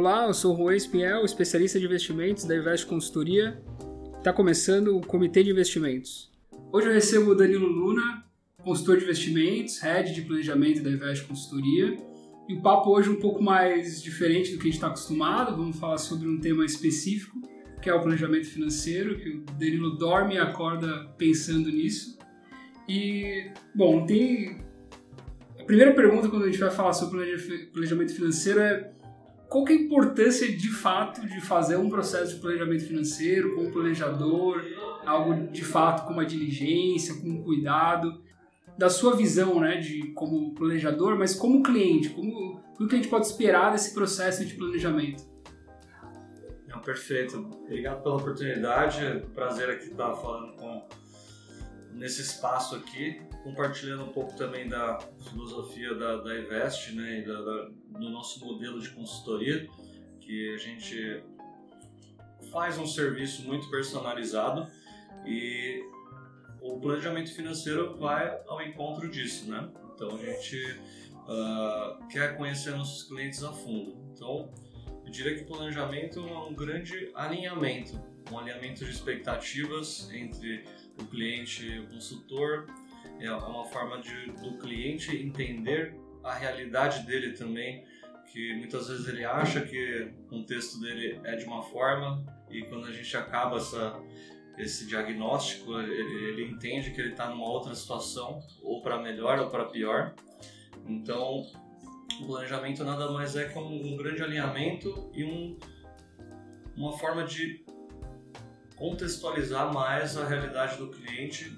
Olá, 0.00 0.28
eu 0.28 0.32
sou 0.32 0.56
Juan 0.56 0.76
Espiel, 0.76 1.24
especialista 1.24 1.76
de 1.76 1.84
investimentos 1.84 2.44
da 2.44 2.54
Invest 2.54 2.86
Consultoria. 2.86 3.60
Está 4.16 4.32
começando 4.32 4.96
o 4.96 5.04
Comitê 5.04 5.42
de 5.42 5.50
Investimentos. 5.50 6.30
Hoje 6.72 6.86
eu 6.86 6.92
recebo 6.92 7.32
o 7.32 7.34
Danilo 7.34 7.66
Luna, 7.66 8.24
consultor 8.62 8.98
de 8.98 9.02
investimentos, 9.02 9.80
head 9.80 10.14
de 10.14 10.22
planejamento 10.22 10.84
da 10.84 10.90
Invest 10.90 11.26
Consultoria. 11.26 11.96
E 12.48 12.54
o 12.54 12.62
papo 12.62 12.90
hoje 12.90 13.08
é 13.08 13.10
um 13.10 13.18
pouco 13.18 13.42
mais 13.42 14.00
diferente 14.00 14.52
do 14.52 14.58
que 14.58 14.68
a 14.68 14.70
gente 14.70 14.74
está 14.74 14.86
acostumado. 14.86 15.56
Vamos 15.56 15.76
falar 15.80 15.98
sobre 15.98 16.28
um 16.28 16.38
tema 16.38 16.64
específico, 16.64 17.36
que 17.82 17.90
é 17.90 17.92
o 17.92 18.00
planejamento 18.00 18.46
financeiro, 18.46 19.18
que 19.18 19.30
o 19.30 19.44
Danilo 19.58 19.96
dorme 19.96 20.36
e 20.36 20.38
acorda 20.38 21.08
pensando 21.18 21.68
nisso. 21.72 22.16
E, 22.88 23.50
bom, 23.74 24.06
tem. 24.06 24.60
A 25.58 25.64
primeira 25.64 25.92
pergunta 25.92 26.28
quando 26.28 26.44
a 26.44 26.46
gente 26.46 26.60
vai 26.60 26.70
falar 26.70 26.92
sobre 26.92 27.36
planejamento 27.72 28.14
financeiro 28.14 28.60
é 28.60 28.92
qual 29.48 29.64
que 29.64 29.72
é 29.72 29.76
a 29.76 29.80
importância 29.80 30.50
de 30.54 30.68
fato 30.68 31.26
de 31.26 31.40
fazer 31.40 31.76
um 31.76 31.88
processo 31.88 32.34
de 32.34 32.40
planejamento 32.40 32.84
financeiro 32.86 33.54
com 33.54 33.62
um 33.62 33.70
planejador, 33.70 34.62
algo 35.06 35.48
de 35.50 35.64
fato 35.64 36.06
com 36.06 36.12
uma 36.12 36.26
diligência, 36.26 37.14
com 37.14 37.28
um 37.28 37.42
cuidado, 37.42 38.20
da 38.76 38.88
sua 38.88 39.16
visão, 39.16 39.58
né, 39.58 39.78
de 39.78 40.12
como 40.12 40.54
planejador, 40.54 41.18
mas 41.18 41.34
como 41.34 41.62
cliente, 41.62 42.10
como 42.10 42.60
o 42.78 42.86
que 42.86 42.94
a 42.94 42.98
gente 42.98 43.08
pode 43.08 43.26
esperar 43.26 43.72
desse 43.72 43.92
processo 43.92 44.44
de 44.44 44.54
planejamento? 44.54 45.24
Não, 46.68 46.80
perfeito. 46.80 47.38
Obrigado 47.64 48.02
pela 48.02 48.16
oportunidade. 48.16 49.24
Prazer 49.34 49.70
aqui 49.70 49.86
estar 49.86 50.14
falando 50.14 50.54
com 50.54 50.86
nesse 51.92 52.22
espaço 52.22 52.76
aqui, 52.76 53.20
compartilhando 53.42 54.04
um 54.04 54.12
pouco 54.12 54.36
também 54.36 54.68
da 54.68 54.98
filosofia 55.28 55.94
da, 55.94 56.16
da 56.16 56.38
Invest, 56.38 56.94
né, 56.94 57.20
e 57.20 57.26
da, 57.26 57.40
da, 57.40 57.68
do 57.98 58.10
nosso 58.10 58.44
modelo 58.44 58.80
de 58.80 58.90
consultoria, 58.90 59.68
que 60.20 60.54
a 60.54 60.58
gente 60.58 61.22
faz 62.50 62.78
um 62.78 62.86
serviço 62.86 63.42
muito 63.42 63.68
personalizado 63.70 64.70
e 65.26 65.82
o 66.60 66.78
planejamento 66.80 67.34
financeiro 67.34 67.96
vai 67.96 68.38
ao 68.46 68.62
encontro 68.62 69.08
disso, 69.08 69.50
né? 69.50 69.68
Então 69.94 70.14
a 70.14 70.18
gente 70.18 70.80
uh, 71.14 72.06
quer 72.08 72.36
conhecer 72.36 72.74
nossos 72.76 73.02
clientes 73.04 73.42
a 73.42 73.52
fundo. 73.52 73.96
Então 74.12 74.50
eu 75.04 75.10
diria 75.10 75.34
que 75.34 75.42
o 75.42 75.46
planejamento 75.46 76.20
é 76.20 76.38
um 76.38 76.54
grande 76.54 77.10
alinhamento, 77.14 78.00
um 78.30 78.38
alinhamento 78.38 78.84
de 78.84 78.90
expectativas 78.90 80.10
entre 80.12 80.64
o 81.00 81.06
cliente 81.06 81.78
o 81.80 81.86
consultor, 81.88 82.66
é 83.20 83.30
uma 83.32 83.64
forma 83.64 84.00
de, 84.00 84.30
do 84.32 84.58
cliente 84.58 85.16
entender 85.16 85.94
a 86.22 86.34
realidade 86.34 87.04
dele 87.06 87.32
também, 87.32 87.84
que 88.32 88.54
muitas 88.54 88.88
vezes 88.88 89.08
ele 89.08 89.24
acha 89.24 89.60
que 89.62 90.12
o 90.20 90.28
contexto 90.28 90.80
dele 90.80 91.20
é 91.24 91.36
de 91.36 91.44
uma 91.44 91.62
forma 91.62 92.24
e 92.50 92.62
quando 92.62 92.86
a 92.86 92.92
gente 92.92 93.16
acaba 93.16 93.56
essa, 93.56 93.98
esse 94.58 94.86
diagnóstico, 94.86 95.78
ele, 95.80 96.28
ele 96.28 96.44
entende 96.50 96.90
que 96.92 97.00
ele 97.00 97.10
está 97.10 97.28
numa 97.28 97.48
outra 97.48 97.74
situação, 97.74 98.40
ou 98.62 98.82
para 98.82 98.98
melhor 98.98 99.38
ou 99.38 99.48
para 99.48 99.64
pior. 99.66 100.14
Então, 100.86 101.46
o 102.20 102.26
planejamento 102.26 102.84
nada 102.84 103.10
mais 103.10 103.36
é 103.36 103.52
um, 103.56 103.94
um 103.94 103.96
grande 103.96 104.22
alinhamento 104.22 105.10
e 105.14 105.24
um, 105.24 105.58
uma 106.76 106.92
forma 106.96 107.24
de 107.24 107.64
contextualizar 108.78 109.72
mais 109.72 110.16
a 110.16 110.26
realidade 110.26 110.76
do 110.76 110.88
cliente, 110.88 111.52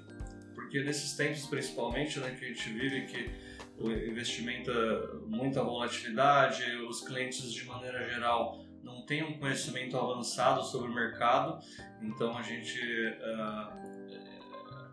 porque 0.55 0.81
nesses 0.83 1.15
tempos 1.15 1.45
principalmente 1.45 2.19
né, 2.19 2.35
que 2.37 2.45
a 2.45 2.47
gente 2.47 2.69
vive, 2.69 3.05
que 3.05 3.29
o 3.77 3.91
investimento 3.91 4.71
é 4.71 5.15
muita 5.27 5.63
volatilidade, 5.63 6.63
os 6.87 7.01
clientes 7.01 7.51
de 7.53 7.63
maneira 7.65 8.07
geral 8.09 8.63
não 8.83 9.05
têm 9.05 9.23
um 9.23 9.37
conhecimento 9.37 9.97
avançado 9.97 10.63
sobre 10.63 10.89
o 10.89 10.93
mercado, 10.93 11.59
então 12.01 12.35
a 12.37 12.41
gente 12.41 12.79
uh, 12.79 13.91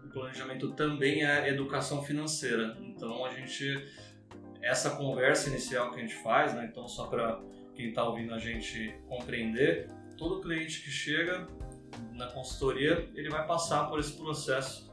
o 0.04 0.10
planejamento 0.10 0.72
também 0.72 1.24
é 1.24 1.48
educação 1.48 2.02
financeira, 2.02 2.76
então 2.82 3.24
a 3.24 3.32
gente 3.32 3.86
essa 4.60 4.90
conversa 4.90 5.48
inicial 5.48 5.90
que 5.92 5.98
a 5.98 6.02
gente 6.02 6.16
faz, 6.16 6.54
né, 6.54 6.68
então 6.70 6.86
só 6.86 7.06
para 7.06 7.40
quem 7.74 7.88
está 7.88 8.04
ouvindo 8.04 8.34
a 8.34 8.38
gente 8.38 8.94
compreender, 9.08 9.88
todo 10.16 10.40
cliente 10.40 10.82
que 10.82 10.90
chega 10.90 11.46
na 12.12 12.26
consultoria, 12.26 13.08
ele 13.14 13.28
vai 13.28 13.46
passar 13.46 13.84
por 13.88 13.98
esse 13.98 14.12
processo 14.12 14.88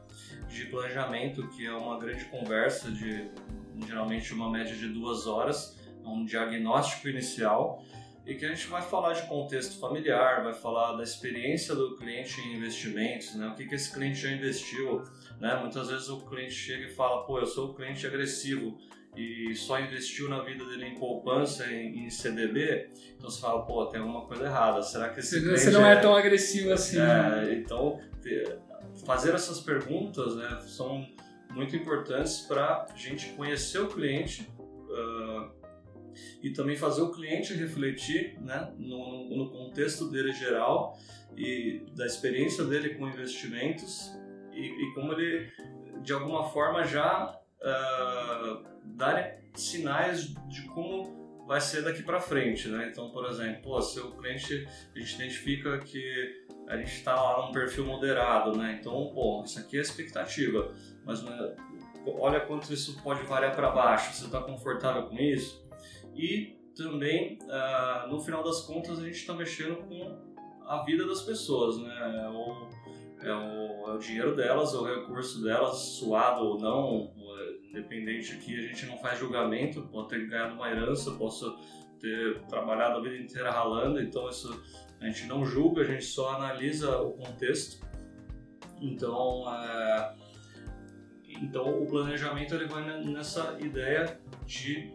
de 0.48 0.66
planejamento, 0.66 1.48
que 1.50 1.66
é 1.66 1.72
uma 1.72 2.00
grande 2.00 2.26
conversa 2.26 2.92
de 2.92 3.30
geralmente 3.86 4.34
uma 4.34 4.50
média 4.50 4.76
de 4.76 4.88
duas 4.88 5.28
horas, 5.28 5.78
é 6.04 6.08
um 6.08 6.24
diagnóstico 6.24 7.10
inicial 7.10 7.84
e 8.26 8.34
que 8.34 8.46
a 8.46 8.50
gente 8.50 8.68
vai 8.68 8.82
falar 8.82 9.14
de 9.14 9.28
contexto 9.28 9.80
familiar, 9.80 10.44
vai 10.44 10.54
falar 10.54 10.94
da 10.94 11.04
experiência 11.04 11.76
do 11.76 11.96
cliente 11.96 12.42
em 12.42 12.56
investimentos, 12.56 13.36
né? 13.36 13.48
O 13.48 13.56
que, 13.56 13.68
que 13.68 13.76
esse 13.76 13.94
cliente 13.94 14.20
já 14.20 14.32
investiu, 14.32 15.04
né? 15.40 15.56
Muitas 15.58 15.90
vezes 15.90 16.10
o 16.10 16.22
cliente 16.22 16.54
chega 16.54 16.86
e 16.86 16.90
fala, 16.90 17.24
pô, 17.26 17.40
eu 17.40 17.46
sou 17.46 17.70
o 17.70 17.74
cliente 17.76 18.06
agressivo, 18.08 18.80
e 19.16 19.56
só 19.56 19.80
investiu 19.80 20.28
na 20.30 20.42
vida 20.44 20.66
dele 20.66 20.88
em 20.88 20.96
poupança, 20.96 21.66
em, 21.72 22.06
em 22.06 22.10
CDB, 22.10 22.90
então 23.16 23.30
você 23.30 23.40
fala, 23.40 23.66
pô, 23.66 23.86
tem 23.86 24.00
alguma 24.00 24.26
coisa 24.26 24.46
errada. 24.46 24.82
Será 24.82 25.10
que 25.10 25.20
esse 25.20 25.40
Você 25.40 25.72
não 25.72 25.86
é, 25.86 25.94
é, 25.94 25.96
tão 26.00 26.16
agressivo 26.16 26.74
assim. 26.74 26.98
É, 26.98 27.02
né? 27.02 27.54
então 27.54 28.00
fazer 29.06 29.34
essas 29.34 29.60
perguntas 29.60 30.36
né, 30.36 30.60
são 30.62 31.06
muito 31.52 31.76
importantes 31.76 32.42
para 32.42 32.88
a 32.92 32.98
gente 32.98 33.30
conhecer 33.30 33.80
o 33.80 33.88
cliente 33.88 34.50
uh, 34.62 35.52
e 36.42 36.52
também 36.52 36.76
fazer 36.76 37.02
o 37.02 37.12
cliente 37.12 37.54
refletir 37.54 38.38
né, 38.42 38.74
no, 38.78 39.30
no 39.30 39.50
contexto 39.52 40.10
dele 40.10 40.34
geral 40.34 40.98
e 41.38 41.86
da 41.96 42.06
experiência 42.06 42.64
dele 42.64 42.96
com 42.96 43.08
investimentos 43.08 44.12
e, 44.54 44.66
e 44.66 44.94
como 44.94 45.14
ele 45.14 45.52
de 46.02 46.14
alguma 46.14 46.46
forma 46.50 46.84
já 46.84 47.40
uh, 47.66 48.64
darem 48.84 49.40
sinais 49.56 50.28
de 50.48 50.62
como 50.70 51.46
vai 51.48 51.62
ser 51.62 51.84
daqui 51.84 52.02
para 52.02 52.20
frente, 52.20 52.68
né? 52.68 52.90
Então, 52.92 53.10
por 53.12 53.26
exemplo, 53.26 53.62
pô, 53.62 53.82
se 53.82 54.00
o 54.00 54.12
cliente 54.12 54.68
a 54.96 55.00
gente 55.00 55.16
identifica 55.16 55.78
que 55.80 56.46
a 56.68 56.78
gente 56.78 56.94
está 56.94 57.16
lá 57.16 57.46
num 57.46 57.52
perfil 57.52 57.86
moderado, 57.86 58.58
né? 58.58 58.78
Então, 58.80 59.12
pô, 59.14 59.44
isso 59.44 59.60
aqui 59.60 59.78
é 59.78 59.82
expectativa, 59.82 60.74
mas 61.06 61.22
né, 61.22 61.56
olha 62.20 62.40
quanto 62.40 62.74
isso 62.74 63.02
pode 63.04 63.24
variar 63.24 63.56
para 63.56 63.70
baixo. 63.70 64.14
Você 64.14 64.26
está 64.26 64.42
confortável 64.42 65.04
com 65.04 65.16
isso? 65.20 65.64
E 66.16 66.58
também, 66.76 67.38
uh, 67.44 68.10
no 68.10 68.20
final 68.20 68.44
das 68.44 68.62
contas, 68.62 69.00
a 69.00 69.06
gente 69.06 69.18
está 69.18 69.34
mexendo 69.34 69.78
com 69.88 70.36
a 70.66 70.84
vida 70.84 71.06
das 71.06 71.22
pessoas, 71.22 71.78
né? 71.78 72.24
É 72.24 72.30
o, 72.30 72.68
é 73.22 73.34
o, 73.34 73.90
é 73.92 73.94
o 73.94 73.98
dinheiro 74.00 74.36
delas, 74.36 74.74
é 74.74 74.78
o 74.78 74.84
recurso 74.84 75.44
delas, 75.44 75.78
suado 75.78 76.44
ou 76.44 76.60
não, 76.60 77.14
Independente 77.76 78.32
aqui, 78.32 78.58
a 78.58 78.62
gente 78.62 78.86
não 78.86 78.98
faz 78.98 79.20
julgamento, 79.20 79.82
pode 79.92 80.08
ter 80.08 80.26
ganhado 80.28 80.56
uma 80.56 80.72
herança, 80.72 81.12
posso 81.12 81.60
ter 82.00 82.40
trabalhado 82.44 83.00
a 83.00 83.02
vida 83.02 83.18
inteira 83.18 83.52
ralando, 83.52 84.00
então 84.00 84.30
isso 84.30 84.64
a 85.02 85.06
gente 85.06 85.26
não 85.26 85.46
julga, 85.46 85.82
a 85.82 85.86
gente 85.86 86.06
só 86.06 86.36
analisa 86.36 87.02
o 87.02 87.12
contexto. 87.12 87.86
Então, 88.80 89.44
é, 89.54 90.16
então 91.42 91.84
o 91.84 91.86
planejamento 91.86 92.56
ele 92.56 92.66
vai 92.66 93.04
nessa 93.04 93.58
ideia 93.60 94.22
de 94.46 94.94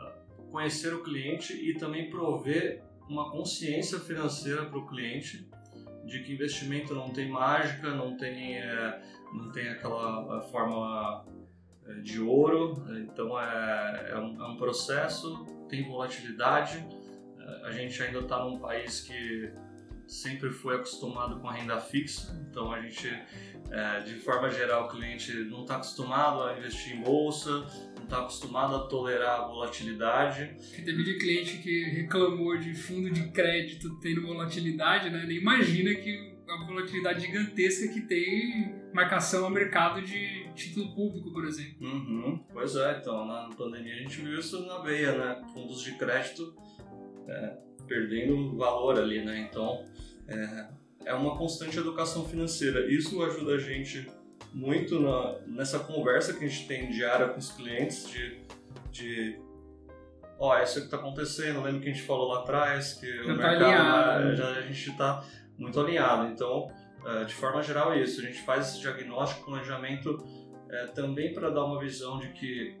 ah, 0.00 0.12
conhecer 0.50 0.92
o 0.92 1.04
cliente 1.04 1.52
e 1.52 1.74
também 1.74 2.10
prover 2.10 2.82
uma 3.08 3.30
consciência 3.30 4.00
financeira 4.00 4.66
para 4.66 4.78
o 4.78 4.88
cliente 4.88 5.48
de 6.04 6.20
que 6.24 6.32
investimento 6.32 6.96
não 6.96 7.10
tem 7.10 7.28
mágica, 7.28 7.94
não 7.94 8.16
tem, 8.16 8.58
é, 8.58 9.00
não 9.32 9.52
tem 9.52 9.68
aquela 9.68 10.40
forma 10.50 11.24
de 12.00 12.20
ouro, 12.20 12.84
então 12.96 13.38
é, 13.38 14.10
é, 14.10 14.18
um, 14.18 14.42
é 14.42 14.48
um 14.48 14.56
processo, 14.56 15.44
tem 15.68 15.84
volatilidade. 15.84 16.84
É, 17.38 17.66
a 17.66 17.72
gente 17.72 18.02
ainda 18.02 18.20
está 18.20 18.44
num 18.44 18.58
país 18.58 19.00
que 19.00 19.52
sempre 20.06 20.50
foi 20.50 20.76
acostumado 20.76 21.40
com 21.40 21.48
a 21.48 21.52
renda 21.52 21.80
fixa, 21.80 22.38
então 22.50 22.72
a 22.72 22.80
gente, 22.80 23.08
é, 23.70 24.00
de 24.00 24.14
forma 24.16 24.50
geral, 24.50 24.86
o 24.86 24.88
cliente 24.88 25.32
não 25.44 25.62
está 25.62 25.76
acostumado 25.76 26.42
a 26.42 26.58
investir 26.58 26.96
em 26.96 27.02
bolsa, 27.02 27.50
não 27.96 28.04
está 28.04 28.20
acostumado 28.20 28.76
a 28.76 28.80
tolerar 28.86 29.40
a 29.40 29.46
volatilidade. 29.46 30.54
Teve 30.84 31.02
de 31.02 31.18
cliente 31.18 31.58
que 31.58 31.84
reclamou 31.84 32.58
de 32.58 32.74
fundo 32.74 33.10
de 33.10 33.28
crédito 33.30 33.98
tendo 34.00 34.26
volatilidade, 34.26 35.08
né? 35.08 35.24
Nem 35.26 35.38
imagina 35.38 35.94
que 35.94 36.32
a 36.48 36.66
volatilidade 36.66 37.20
gigantesca 37.20 37.88
que 37.88 38.02
tem 38.02 38.74
marcação 38.92 39.46
a 39.46 39.50
mercado 39.50 40.02
de 40.02 40.41
título 40.54 40.94
público, 40.94 41.32
por 41.32 41.44
exemplo. 41.44 41.86
Uhum. 41.86 42.40
Pois 42.52 42.76
é, 42.76 42.98
então 42.98 43.26
na 43.26 43.48
pandemia 43.56 43.94
a 43.94 43.98
gente 43.98 44.20
viu 44.20 44.38
isso 44.38 44.64
na 44.66 44.78
veia, 44.78 45.16
né? 45.16 45.42
Fundos 45.52 45.82
de 45.82 45.92
crédito 45.96 46.54
é, 47.28 47.56
perdendo 47.86 48.56
valor 48.56 48.98
ali, 48.98 49.24
né? 49.24 49.46
Então 49.48 49.84
é, 50.28 50.68
é 51.06 51.14
uma 51.14 51.36
constante 51.36 51.78
educação 51.78 52.24
financeira. 52.24 52.90
Isso 52.90 53.22
ajuda 53.22 53.54
a 53.54 53.58
gente 53.58 54.06
muito 54.52 55.00
na, 55.00 55.38
nessa 55.46 55.78
conversa 55.78 56.34
que 56.34 56.44
a 56.44 56.48
gente 56.48 56.66
tem 56.66 56.90
diária 56.90 57.28
com 57.28 57.38
os 57.38 57.52
clientes 57.52 58.08
de, 58.10 58.40
de 58.90 59.38
ó, 60.38 60.54
oh, 60.58 60.62
isso 60.62 60.78
é 60.78 60.80
que 60.80 60.86
está 60.86 60.96
acontecendo, 60.96 61.62
lembra 61.62 61.80
que 61.80 61.88
a 61.88 61.92
gente 61.92 62.04
falou 62.04 62.28
lá 62.28 62.40
atrás, 62.40 62.94
que 62.94 63.06
já 63.06 63.32
o 63.32 63.38
tá 63.38 63.50
mercado, 63.50 64.36
já, 64.36 64.48
a 64.50 64.62
gente 64.62 64.90
está 64.90 65.24
muito 65.56 65.78
alinhado. 65.80 66.32
Então, 66.32 66.70
de 67.26 67.34
forma 67.34 67.62
geral 67.62 67.92
é 67.92 68.00
isso, 68.00 68.20
a 68.20 68.24
gente 68.24 68.40
faz 68.42 68.68
esse 68.68 68.80
diagnóstico, 68.80 69.46
planejamento 69.46 70.24
é, 70.70 70.86
também 70.86 71.34
para 71.34 71.50
dar 71.50 71.64
uma 71.64 71.78
visão 71.78 72.18
de 72.18 72.28
que 72.28 72.78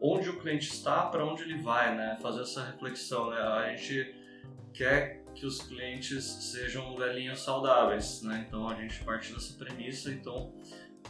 onde 0.00 0.30
o 0.30 0.38
cliente 0.38 0.68
está, 0.68 1.06
para 1.06 1.24
onde 1.24 1.42
ele 1.42 1.60
vai, 1.60 1.94
né? 1.94 2.16
Fazer 2.22 2.42
essa 2.42 2.64
reflexão, 2.64 3.30
né? 3.30 3.36
A 3.36 3.68
gente 3.70 4.14
quer 4.72 5.24
que 5.34 5.44
os 5.44 5.60
clientes 5.60 6.24
sejam 6.24 6.96
velhinhos 6.96 7.40
saudáveis, 7.40 8.22
né? 8.22 8.44
Então 8.46 8.68
a 8.68 8.74
gente 8.74 9.02
parte 9.04 9.32
dessa 9.32 9.56
premissa, 9.58 10.10
então 10.10 10.54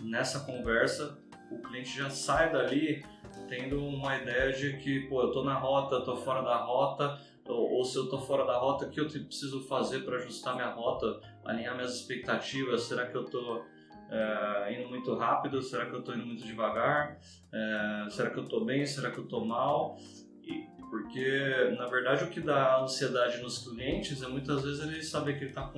nessa 0.00 0.40
conversa 0.40 1.18
o 1.50 1.58
cliente 1.58 1.96
já 1.96 2.10
sai 2.10 2.52
dali 2.52 3.04
tendo 3.48 3.82
uma 3.84 4.16
ideia 4.16 4.52
de 4.52 4.76
que, 4.78 5.00
pô, 5.08 5.22
eu 5.22 5.32
tô 5.32 5.42
na 5.42 5.54
rota, 5.54 6.00
tô 6.02 6.16
fora 6.16 6.42
da 6.42 6.56
rota, 6.56 7.18
ou, 7.48 7.72
ou 7.72 7.84
se 7.84 7.96
eu 7.96 8.08
tô 8.08 8.18
fora 8.18 8.44
da 8.44 8.56
rota, 8.56 8.86
o 8.86 8.90
que 8.90 9.00
eu 9.00 9.06
preciso 9.06 9.66
fazer 9.66 10.00
para 10.00 10.16
ajustar 10.18 10.54
minha 10.54 10.70
rota, 10.70 11.20
alinhar 11.44 11.74
minhas 11.74 11.94
expectativas, 11.94 12.82
será 12.82 13.06
que 13.06 13.16
eu 13.16 13.24
tô 13.24 13.64
é, 14.10 14.78
indo 14.78 14.88
muito 14.88 15.14
rápido? 15.14 15.62
Será 15.62 15.86
que 15.86 15.94
eu 15.94 16.00
estou 16.00 16.14
indo 16.14 16.26
muito 16.26 16.44
devagar? 16.44 17.18
É, 17.52 18.10
será 18.10 18.30
que 18.30 18.38
eu 18.38 18.44
estou 18.44 18.64
bem? 18.64 18.86
Será 18.86 19.10
que 19.10 19.18
eu 19.18 19.24
estou 19.24 19.44
mal? 19.44 19.96
E, 20.42 20.66
porque, 20.90 21.74
na 21.76 21.86
verdade, 21.86 22.24
o 22.24 22.28
que 22.28 22.40
dá 22.40 22.80
ansiedade 22.80 23.42
nos 23.42 23.58
clientes 23.58 24.22
é 24.22 24.28
muitas 24.28 24.62
vezes 24.62 24.80
ele 24.80 25.02
saber 25.02 25.34
que 25.34 25.44
ele 25.44 25.50
está 25.50 25.70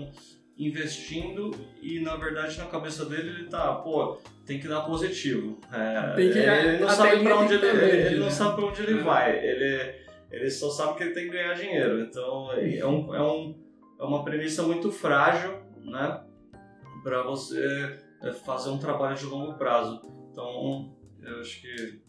investindo 0.57 1.51
e, 1.83 2.01
na 2.01 2.17
verdade, 2.17 2.59
na 2.59 2.67
cabeça 2.67 3.05
dele 3.07 3.31
ele 3.31 3.45
está, 3.45 3.75
pô, 3.77 4.19
tem 4.47 4.61
que 4.61 4.69
dar 4.69 4.83
positivo. 4.83 5.59
É, 5.73 6.15
tem 6.15 6.31
que, 6.31 6.39
ele 6.39 6.79
não 6.79 6.89
sabe 6.89 7.23
para 7.23 7.39
onde 7.39 7.55
ele, 7.55 7.67
ele, 7.67 7.97
ele, 8.07 8.21
não 8.21 8.31
sabe 8.31 8.57
para 8.57 8.65
onde 8.67 8.83
ele 8.83 9.01
vai. 9.01 9.39
Ele, 9.39 10.10
ele 10.31 10.51
só 10.51 10.71
sabe 10.71 10.97
que 10.97 11.05
ele 11.05 11.15
tem 11.15 11.25
que 11.25 11.31
ganhar 11.31 11.55
dinheiro. 11.55 12.01
Então, 12.01 12.53
é, 12.53 12.87
um, 12.87 13.15
é, 13.15 13.23
um, 13.23 13.59
é 13.99 14.05
uma 14.05 14.25
premissa 14.25 14.63
muito 14.63 14.91
frágil, 14.93 15.61
né? 15.85 16.25
Para 17.03 17.23
você 17.23 17.99
é 18.23 18.33
fazer 18.33 18.71
um 18.71 18.79
trabalho 18.79 19.17
de 19.17 19.25
longo 19.25 19.55
prazo. 19.55 20.01
Então, 20.31 20.97
eu 21.23 21.41
acho 21.41 21.61
que 21.61 22.01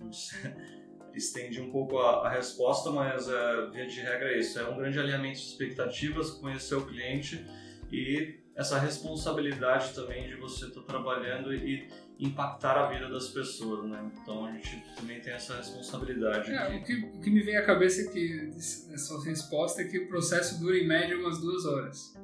estende 1.16 1.62
um 1.62 1.72
pouco 1.72 1.98
a, 1.98 2.28
a 2.28 2.30
resposta, 2.30 2.90
mas 2.92 3.28
é, 3.30 3.70
via 3.72 3.88
de 3.88 4.00
regra 4.02 4.32
é 4.32 4.40
isso: 4.40 4.60
é 4.60 4.70
um 4.70 4.78
grande 4.78 5.00
alinhamento 5.00 5.40
de 5.40 5.46
expectativas, 5.46 6.32
conhecer 6.32 6.76
o 6.76 6.86
cliente 6.86 7.46
e 7.92 8.40
essa 8.56 8.78
responsabilidade 8.78 9.94
também 9.94 10.28
de 10.28 10.36
você 10.36 10.66
estar 10.66 10.82
tá 10.82 10.88
trabalhando 10.88 11.54
e 11.54 11.88
impactar 12.22 12.78
a 12.78 12.88
vida 12.88 13.10
das 13.10 13.30
pessoas, 13.30 13.90
né? 13.90 14.00
Então 14.22 14.46
a 14.46 14.52
gente 14.52 14.84
também 14.96 15.20
tem 15.20 15.34
essa 15.34 15.58
responsabilidade. 15.58 16.52
É, 16.52 16.78
o, 16.78 16.84
que, 16.84 16.94
o 16.94 17.20
que 17.20 17.32
me 17.32 17.42
vem 17.42 17.58
à 17.58 17.66
cabeça 17.66 18.02
é 18.02 18.12
que 18.12 18.52
essa 18.94 19.20
resposta 19.24 19.82
é 19.82 19.86
que 19.86 19.98
o 19.98 20.08
processo 20.08 20.60
dura 20.60 20.78
em 20.78 20.88
média 20.88 21.18
umas 21.18 21.42
duas 21.42 21.66
horas. 21.66 22.16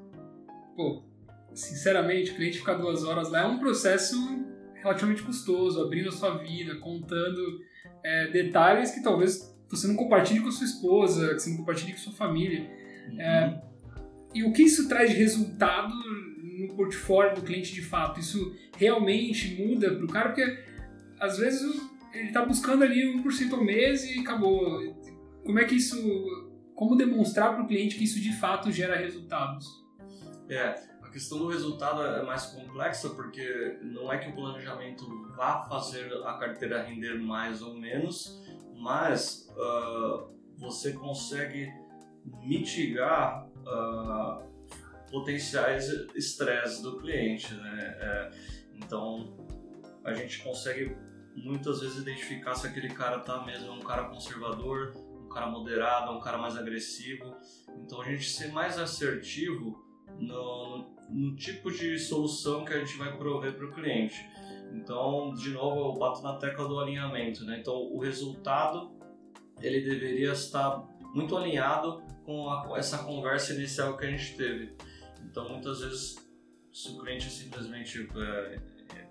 Pô, 0.75 1.03
sinceramente, 1.53 2.31
o 2.31 2.35
cliente 2.35 2.59
ficar 2.59 2.75
duas 2.75 3.03
horas 3.03 3.31
lá 3.31 3.41
é 3.41 3.45
um 3.47 3.57
processo 3.57 4.15
relativamente 4.75 5.23
custoso, 5.23 5.81
abrindo 5.81 6.09
a 6.09 6.11
sua 6.11 6.38
vida, 6.38 6.75
contando 6.75 7.59
é, 8.03 8.27
detalhes 8.27 8.91
que 8.91 9.01
talvez 9.01 9.57
você 9.67 9.88
não 9.88 9.95
compartilhe 9.95 10.41
com 10.41 10.49
a 10.49 10.51
sua 10.51 10.65
esposa, 10.65 11.33
que 11.33 11.39
você 11.39 11.49
não 11.49 11.57
compartilhe 11.57 11.94
com 11.94 11.97
a 11.97 12.01
sua 12.03 12.13
família. 12.13 12.69
Uhum. 13.09 13.19
É, 13.19 13.63
e 14.35 14.44
o 14.44 14.53
que 14.53 14.61
isso 14.61 14.88
traz 14.88 15.09
de 15.09 15.15
resultado 15.15 15.91
portfólio 16.75 17.36
do 17.36 17.42
cliente 17.42 17.74
de 17.74 17.81
fato? 17.81 18.19
Isso 18.19 18.56
realmente 18.78 19.62
muda 19.62 19.94
para 19.94 20.06
o 20.06 20.08
cara? 20.08 20.30
Porque 20.30 20.64
às 21.19 21.38
vezes 21.38 21.81
ele 22.14 22.28
está 22.28 22.46
buscando 22.46 22.84
ali 22.84 23.22
1% 23.22 23.54
ao 23.54 23.64
mês 23.64 24.04
e 24.04 24.19
acabou. 24.19 24.96
Como 25.44 25.60
é 25.60 25.66
que 25.66 25.75
isso. 25.75 25.98
Como 26.75 26.96
demonstrar 26.96 27.56
para 27.56 27.64
o 27.64 27.68
cliente 27.68 27.96
que 27.96 28.04
isso 28.04 28.19
de 28.19 28.31
fato 28.34 28.72
gera 28.72 28.96
resultados? 28.96 29.66
É, 30.48 30.75
a 31.02 31.10
questão 31.10 31.40
do 31.40 31.48
resultado 31.48 32.02
é 32.04 32.24
mais 32.24 32.46
complexa 32.48 33.10
porque 33.10 33.80
não 33.81 34.12
é 34.12 34.19
que 34.19 34.30
o 34.30 34.36
planejamento 34.36 35.06
vá 35.36 35.64
fazer 35.68 36.12
a 36.24 36.34
carteira 36.34 36.84
render 36.84 37.18
mais 37.19 37.62
ou 37.62 37.74
menos, 37.74 38.44
mas 38.75 39.50
uh, 39.58 40.30
você 40.56 40.94
consegue 40.94 41.74
mitigar 42.44 43.48
uh, 43.48 44.44
potenciais 45.12 45.88
estresses 46.15 46.81
do 46.81 46.98
cliente, 46.98 47.54
né? 47.54 47.98
É, 48.00 48.31
então 48.75 49.36
a 50.04 50.13
gente 50.13 50.42
consegue 50.44 50.95
muitas 51.36 51.81
vezes 51.81 51.98
identificar 51.98 52.56
se 52.56 52.68
aquele 52.68 52.89
cara 52.89 53.19
tá 53.19 53.44
mesmo 53.45 53.71
um 53.71 53.81
cara 53.81 54.06
conservador, 54.06 54.94
um 55.24 55.30
cara 55.30 55.48
moderado, 55.48 56.12
um 56.12 56.19
cara 56.19 56.38
mais 56.38 56.57
agressivo. 56.57 57.36
Então 57.83 58.01
a 58.01 58.06
gente 58.06 58.30
ser 58.30 58.51
mais 58.51 58.77
assertivo 58.80 59.83
no, 60.19 60.95
no 61.09 61.36
tipo 61.36 61.71
de 61.71 61.98
solução 62.00 62.65
que 62.65 62.74
a 62.74 62.80
gente 62.80 62.98
vai 62.98 63.15
prover 63.18 63.54
para 63.56 63.65
o 63.65 63.71
cliente. 63.71 64.15
Então, 64.74 65.33
de 65.33 65.51
novo, 65.51 65.92
eu 65.92 66.00
bato 66.00 66.21
na 66.21 66.36
tecla 66.38 66.68
do 66.68 66.80
alinhamento. 66.80 67.45
Né? 67.45 67.59
Então, 67.59 67.75
o 67.75 68.00
resultado 68.00 68.92
ele 69.62 69.81
deveria 69.81 70.31
estar 70.31 70.83
muito 71.13 71.36
alinhado 71.36 72.04
com 72.25 72.50
a, 72.50 72.77
essa 72.77 73.00
conversa 73.00 73.54
inicial 73.54 73.98
que 73.98 74.06
a 74.06 74.09
gente 74.09 74.36
teve. 74.36 74.75
Então, 75.38 75.50
muitas 75.50 75.81
vezes, 75.81 76.28
se 76.74 76.89
o 76.89 76.98
cliente 76.98 77.30
simplesmente 77.30 78.10
é, 78.16 78.56
é, 78.95 79.07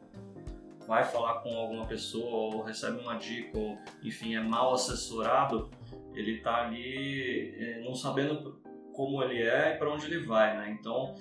vai 0.85 1.05
falar 1.05 1.35
com 1.35 1.57
alguma 1.57 1.87
pessoa 1.87 2.53
ou 2.53 2.63
recebe 2.65 2.99
uma 2.99 3.15
dica 3.15 3.57
ou, 3.57 3.79
enfim, 4.03 4.35
é 4.35 4.41
mal 4.41 4.75
assessorado, 4.75 5.71
ele 6.17 6.39
está 6.39 6.67
ali 6.67 7.55
é, 7.57 7.81
não 7.85 7.95
sabendo 7.95 8.61
como 8.93 9.23
ele 9.23 9.41
é 9.41 9.75
e 9.75 9.79
para 9.79 9.89
onde 9.89 10.07
ele 10.07 10.27
vai, 10.27 10.57
né? 10.57 10.77
Então, 10.77 11.15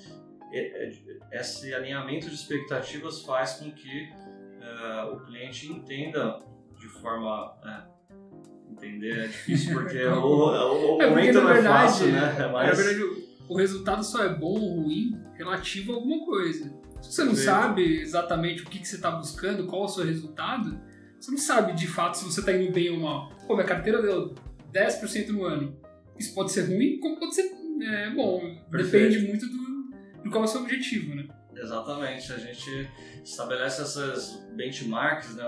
é, 0.52 0.88
é, 0.88 0.92
esse 1.34 1.72
alinhamento 1.72 2.28
de 2.28 2.34
expectativas 2.34 3.22
faz 3.22 3.60
com 3.60 3.70
que 3.72 4.10
uh, 4.10 5.14
o 5.14 5.20
cliente 5.24 5.72
entenda 5.72 6.40
de 6.80 6.88
forma 6.88 7.52
uh, 7.52 8.72
entender 8.72 9.26
é 9.26 9.28
difícil 9.28 9.72
porque 9.72 10.04
o, 10.04 10.18
o, 10.26 10.98
o 10.98 11.02
é 11.04 11.10
momento 11.12 11.42
não 11.42 11.50
é 11.52 11.54
verdade, 11.54 11.92
fácil, 11.92 12.08
né? 12.08 12.50
Mas... 12.52 12.70
Na 12.70 12.74
verdade, 12.74 13.25
o, 13.48 13.58
resultado 13.58 14.04
só 14.04 14.24
é 14.24 14.30
bom 14.34 14.60
ou 14.60 14.82
ruim 14.82 15.20
relativo 15.34 15.94
a 15.94 15.96
alguma 15.96 16.26
coisa. 16.26 16.74
Se 17.02 17.12
você 17.12 17.24
não 17.24 17.36
sabe 17.36 18.02
exatamente 18.02 18.64
o 18.64 18.66
que, 18.66 18.80
que 18.80 18.88
você 18.88 18.96
está 18.96 19.12
buscando, 19.12 19.68
qual 19.68 19.84
é 19.84 19.86
o 19.86 19.88
seu 19.88 20.06
resultado, 20.06 20.80
você 21.20 21.32
não 21.32 21.38
sabe 21.38 21.74
de 21.74 21.88
fato 21.88 22.18
se 22.18 22.26
você 22.26 22.40
está 22.40 22.52
indo 22.52 22.72
bem 22.72 22.90
ou 22.90 23.00
mal. 23.00 23.30
Pô, 23.48 23.56
minha 23.56 23.68
carteira 23.68 24.02
deu 24.02 24.34
10% 24.74 25.30
no 25.30 25.44
ano. 25.44 25.78
Isso 26.18 26.34
pode 26.34 26.52
ser 26.52 26.64
ruim, 26.64 27.00
como 27.00 27.20
pode 27.20 27.36
ser 27.36 27.52
é, 27.82 28.10
bom. 28.12 28.40
Perfeito. 28.72 29.10
Depende 29.10 29.28
muito 29.28 29.46
do, 29.48 30.24
do 30.24 30.30
qual 30.30 30.44
é 30.44 30.46
o 30.46 30.48
seu 30.48 30.62
objetivo, 30.62 31.16
né? 31.16 31.28
Exatamente, 31.56 32.34
a 32.34 32.38
gente 32.38 32.90
estabelece 33.24 33.82
essas 33.82 34.46
benchmarks, 34.56 35.36
né, 35.36 35.44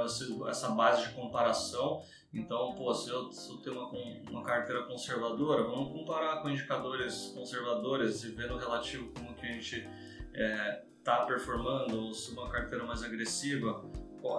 essa 0.49 0.69
base 0.69 1.07
de 1.07 1.13
comparação. 1.13 2.01
Então, 2.33 2.75
pô, 2.75 2.93
se 2.93 3.09
eu, 3.09 3.31
se 3.31 3.49
eu 3.49 3.57
tenho 3.57 3.79
uma, 3.79 4.29
uma 4.29 4.43
carteira 4.43 4.83
conservadora, 4.83 5.63
vamos 5.63 5.91
comparar 5.91 6.41
com 6.41 6.49
indicadores 6.49 7.31
conservadores 7.33 8.23
e 8.23 8.31
ver 8.31 8.49
no 8.49 8.57
relativo 8.57 9.11
como 9.13 9.33
que 9.33 9.45
a 9.45 9.51
gente 9.51 9.77
está 9.77 9.89
é, 10.33 10.85
tá 11.03 11.25
performando, 11.25 11.99
ou 11.99 12.13
se 12.13 12.31
uma 12.31 12.49
carteira 12.49 12.85
mais 12.85 13.01
agressiva, 13.01 13.83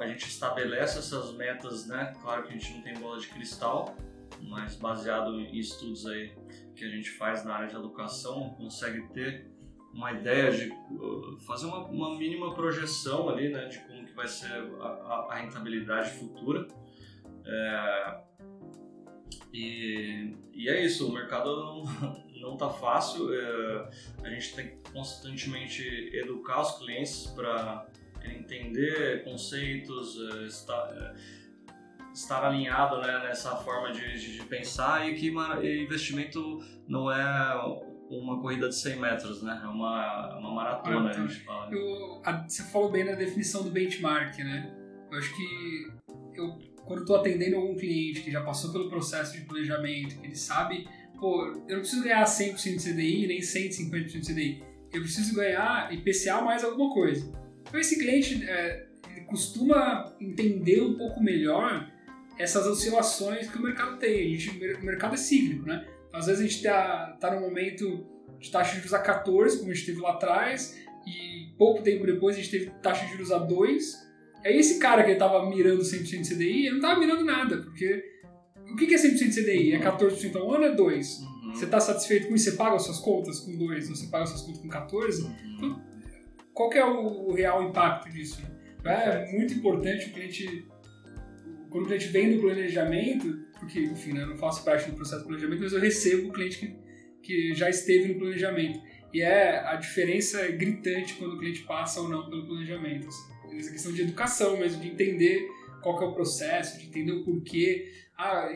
a 0.00 0.06
gente 0.06 0.28
estabelece 0.28 0.98
essas 0.98 1.32
metas, 1.32 1.86
né? 1.86 2.12
Claro 2.20 2.42
que 2.42 2.50
a 2.50 2.52
gente 2.52 2.72
não 2.74 2.82
tem 2.82 2.94
bola 2.94 3.18
de 3.18 3.28
cristal, 3.28 3.96
mas 4.42 4.76
baseado 4.76 5.40
em 5.40 5.58
estudos 5.58 6.06
aí 6.06 6.36
que 6.76 6.84
a 6.84 6.88
gente 6.88 7.10
faz 7.10 7.44
na 7.44 7.54
área 7.54 7.68
de 7.68 7.76
educação, 7.76 8.50
consegue 8.50 9.08
ter 9.08 9.50
uma 9.92 10.12
ideia 10.12 10.50
de 10.52 10.70
uh, 10.70 11.36
fazer 11.38 11.66
uma, 11.66 11.86
uma, 11.86 12.16
mínima 12.16 12.54
projeção 12.54 13.28
ali, 13.28 13.48
né, 13.48 13.66
de 13.66 13.78
como 13.80 14.06
que 14.06 14.12
vai 14.12 14.28
ser 14.28 14.52
a, 14.80 15.26
a 15.30 15.34
rentabilidade 15.36 16.10
futura. 16.10 16.68
É, 17.48 18.20
e, 19.52 20.34
e, 20.52 20.68
é 20.68 20.84
isso, 20.84 21.08
o 21.08 21.12
mercado 21.12 21.56
não, 21.56 22.20
não 22.40 22.56
tá 22.56 22.68
fácil, 22.68 23.32
é, 23.32 23.88
a 24.22 24.28
gente 24.28 24.54
tem 24.54 24.68
que 24.68 24.92
constantemente 24.92 25.82
educar 26.12 26.60
os 26.60 26.78
clientes 26.78 27.26
para 27.28 27.86
entender 28.22 29.24
conceitos, 29.24 30.18
é, 30.34 30.44
estar, 30.44 30.92
é, 30.94 31.14
estar 32.12 32.44
alinhado 32.44 33.00
né, 33.00 33.18
nessa 33.20 33.56
forma 33.56 33.92
de, 33.92 34.36
de, 34.36 34.44
pensar 34.44 35.08
e 35.08 35.14
que 35.14 35.28
investimento 35.28 36.62
não 36.86 37.10
é 37.10 37.86
uma 38.10 38.40
corrida 38.40 38.68
de 38.68 38.74
100 38.74 38.96
metros, 38.96 39.42
né? 39.42 39.60
É 39.62 39.66
uma, 39.66 40.38
uma 40.38 40.54
maratona, 40.54 41.08
ah, 41.08 41.10
então, 41.10 41.24
a 41.24 41.26
gente 41.26 41.44
fala. 41.44 41.74
Eu, 41.74 42.22
a, 42.24 42.48
você 42.48 42.62
falou 42.64 42.90
bem 42.90 43.04
na 43.04 43.12
definição 43.12 43.62
do 43.62 43.70
benchmark, 43.70 44.38
né? 44.38 44.74
Eu 45.10 45.18
acho 45.18 45.34
que 45.36 45.92
eu, 46.34 46.58
quando 46.88 47.02
estou 47.02 47.16
atendendo 47.16 47.56
algum 47.56 47.76
cliente 47.76 48.22
que 48.22 48.30
já 48.30 48.40
passou 48.40 48.72
pelo 48.72 48.88
processo 48.88 49.34
de 49.34 49.42
planejamento, 49.42 50.18
que 50.18 50.26
ele 50.26 50.34
sabe, 50.34 50.88
pô, 51.20 51.44
eu 51.68 51.76
não 51.76 51.80
preciso 51.80 52.02
ganhar 52.02 52.24
100% 52.24 52.76
de 52.76 52.92
CDI, 52.92 53.26
nem 53.26 53.40
150% 53.40 54.06
de 54.06 54.20
CDI. 54.20 54.62
Eu 54.92 55.02
preciso 55.02 55.34
ganhar 55.34 55.92
IPCA 55.92 56.40
mais 56.40 56.64
alguma 56.64 56.92
coisa. 56.92 57.30
Então 57.62 57.78
esse 57.78 57.98
cliente 57.98 58.42
é, 58.48 58.86
costuma 59.26 60.16
entender 60.18 60.80
um 60.80 60.96
pouco 60.96 61.22
melhor 61.22 61.92
essas 62.38 62.66
oscilações 62.66 63.50
que 63.50 63.58
o 63.58 63.62
mercado 63.62 63.98
tem. 63.98 64.34
A 64.34 64.38
gente, 64.38 64.50
o 64.50 64.84
mercado 64.84 65.14
é 65.14 65.18
cíclico, 65.18 65.66
né? 65.66 65.86
Então, 66.08 66.20
às 66.20 66.26
vezes 66.26 66.40
a 66.40 66.44
gente 66.44 66.56
está 66.56 67.16
tá 67.20 67.34
num 67.34 67.40
momento 67.40 68.06
de 68.38 68.50
taxa 68.50 68.70
de 68.70 68.76
juros 68.78 68.94
a 68.94 69.00
14, 69.00 69.58
como 69.58 69.70
a 69.70 69.74
gente 69.74 69.86
teve 69.86 70.00
lá 70.00 70.12
atrás, 70.12 70.78
e 71.06 71.52
pouco 71.58 71.82
tempo 71.82 72.06
depois 72.06 72.36
a 72.36 72.38
gente 72.38 72.50
teve 72.50 72.70
taxa 72.82 73.04
de 73.04 73.12
juros 73.12 73.30
a 73.30 73.38
2. 73.38 74.07
É 74.44 74.56
esse 74.56 74.78
cara 74.78 75.04
que 75.04 75.10
estava 75.10 75.48
mirando 75.48 75.82
100% 75.82 76.20
de 76.22 76.34
CDI, 76.34 76.66
ele 76.66 76.70
não 76.70 76.76
estava 76.76 77.00
mirando 77.00 77.24
nada, 77.24 77.58
porque 77.58 78.04
o 78.70 78.76
que 78.76 78.94
é 78.94 78.98
100% 78.98 79.28
de 79.28 79.42
CDI? 79.42 79.72
É 79.72 79.78
14% 79.78 80.36
ao 80.36 80.54
ano 80.54 80.64
ou 80.64 80.70
é 80.70 80.74
2? 80.74 81.18
Uhum. 81.18 81.54
Você 81.54 81.64
está 81.64 81.80
satisfeito 81.80 82.28
com 82.28 82.34
isso? 82.34 82.50
Você 82.50 82.56
paga 82.56 82.76
as 82.76 82.82
suas 82.82 82.98
contas 82.98 83.40
com 83.40 83.56
2 83.56 83.88
ou 83.88 83.96
você 83.96 84.06
paga 84.06 84.24
as 84.24 84.30
suas 84.30 84.42
contas 84.42 84.60
com 84.60 84.68
14? 84.68 85.22
Uhum. 85.22 85.34
Então, 85.56 85.82
qual 86.54 86.72
é 86.72 86.84
o 86.84 87.32
real 87.32 87.62
impacto 87.62 88.10
disso? 88.10 88.42
É 88.84 89.32
muito 89.32 89.54
importante 89.54 90.08
o 90.08 90.12
cliente, 90.12 90.66
quando 91.70 91.84
o 91.84 91.86
cliente 91.86 92.08
vem 92.08 92.34
do 92.34 92.40
planejamento, 92.40 93.46
porque, 93.58 93.80
enfim, 93.80 94.12
né, 94.12 94.22
eu 94.22 94.28
não 94.28 94.36
faço 94.36 94.64
parte 94.64 94.88
do 94.88 94.96
processo 94.96 95.22
de 95.22 95.26
planejamento, 95.26 95.62
mas 95.62 95.72
eu 95.72 95.80
recebo 95.80 96.28
o 96.28 96.32
cliente 96.32 96.58
que, 96.58 96.76
que 97.22 97.54
já 97.54 97.68
esteve 97.68 98.12
no 98.12 98.18
planejamento. 98.18 98.80
E 99.12 99.22
é 99.22 99.58
a 99.66 99.76
diferença 99.76 100.40
é 100.40 100.52
gritante 100.52 101.14
quando 101.14 101.34
o 101.34 101.38
cliente 101.38 101.62
passa 101.62 102.00
ou 102.00 102.08
não 102.08 102.28
pelo 102.28 102.46
planejamento. 102.46 103.08
Assim. 103.08 103.37
Essa 103.56 103.70
questão 103.70 103.92
de 103.92 104.02
educação 104.02 104.56
mesmo, 104.56 104.80
de 104.80 104.88
entender 104.88 105.48
qual 105.82 106.02
é 106.02 106.06
o 106.06 106.12
processo, 106.12 106.78
de 106.78 106.86
entender 106.86 107.12
o 107.12 107.24
porquê. 107.24 107.92
Ah, 108.16 108.48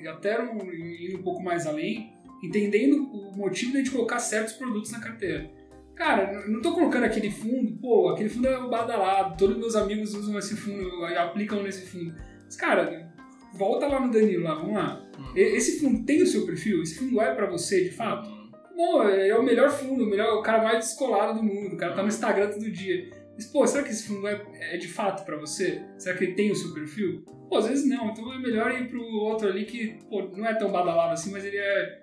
e 0.00 0.08
até 0.08 0.42
indo 0.42 1.18
um 1.18 1.22
pouco 1.22 1.42
mais 1.42 1.66
além, 1.66 2.12
entendendo 2.42 3.04
o 3.04 3.36
motivo 3.36 3.72
de 3.72 3.78
a 3.78 3.80
gente 3.80 3.92
colocar 3.92 4.18
certos 4.18 4.54
produtos 4.54 4.90
na 4.90 5.00
carteira. 5.00 5.50
Cara, 5.94 6.48
não 6.48 6.60
tô 6.60 6.72
colocando 6.72 7.04
aquele 7.04 7.30
fundo, 7.30 7.76
pô, 7.78 8.08
aquele 8.08 8.28
fundo 8.28 8.48
é 8.48 8.68
badalado, 8.68 9.36
todos 9.36 9.56
meus 9.56 9.76
amigos 9.76 10.14
usam 10.14 10.38
esse 10.38 10.56
fundo, 10.56 11.04
aplicam 11.04 11.62
nesse 11.62 11.86
fundo. 11.86 12.14
Mas, 12.44 12.56
cara, 12.56 13.12
volta 13.54 13.86
lá 13.86 14.00
no 14.00 14.10
Danilo, 14.10 14.42
lá, 14.42 14.54
vamos 14.54 14.74
lá. 14.74 15.08
Hum. 15.18 15.32
Esse 15.36 15.78
fundo 15.80 16.04
tem 16.04 16.22
o 16.22 16.26
seu 16.26 16.44
perfil? 16.46 16.82
Esse 16.82 16.98
fundo 16.98 17.20
é 17.20 17.34
para 17.34 17.46
você, 17.46 17.84
de 17.84 17.90
fato? 17.90 18.28
Hum. 18.28 18.50
Bom, 18.74 19.02
é 19.04 19.36
o 19.38 19.42
melhor 19.42 19.70
fundo, 19.70 20.04
o, 20.04 20.06
melhor, 20.06 20.38
o 20.38 20.42
cara 20.42 20.62
mais 20.62 20.78
descolado 20.86 21.38
do 21.38 21.44
mundo, 21.44 21.74
o 21.74 21.76
cara 21.76 21.94
tá 21.94 22.02
no 22.02 22.08
Instagram 22.08 22.50
todo 22.50 22.70
dia. 22.70 23.21
Pô, 23.46 23.66
será 23.66 23.82
que 23.82 23.90
esse 23.90 24.06
fundo 24.06 24.26
é, 24.26 24.42
é 24.74 24.76
de 24.76 24.88
fato 24.88 25.24
para 25.24 25.36
você? 25.36 25.82
Será 25.98 26.16
que 26.16 26.24
ele 26.24 26.34
tem 26.34 26.50
o 26.50 26.54
seu 26.54 26.72
perfil? 26.72 27.24
Pô, 27.48 27.58
às 27.58 27.66
vezes 27.66 27.88
não, 27.88 28.10
então 28.10 28.32
é 28.32 28.38
melhor 28.38 28.70
ir 28.72 28.88
pro 28.88 29.02
outro 29.02 29.48
ali 29.48 29.64
que, 29.64 29.98
pô, 30.08 30.22
não 30.22 30.46
é 30.46 30.54
tão 30.54 30.70
badalado 30.70 31.12
assim, 31.12 31.30
mas 31.30 31.44
ele 31.44 31.56
é 31.56 32.02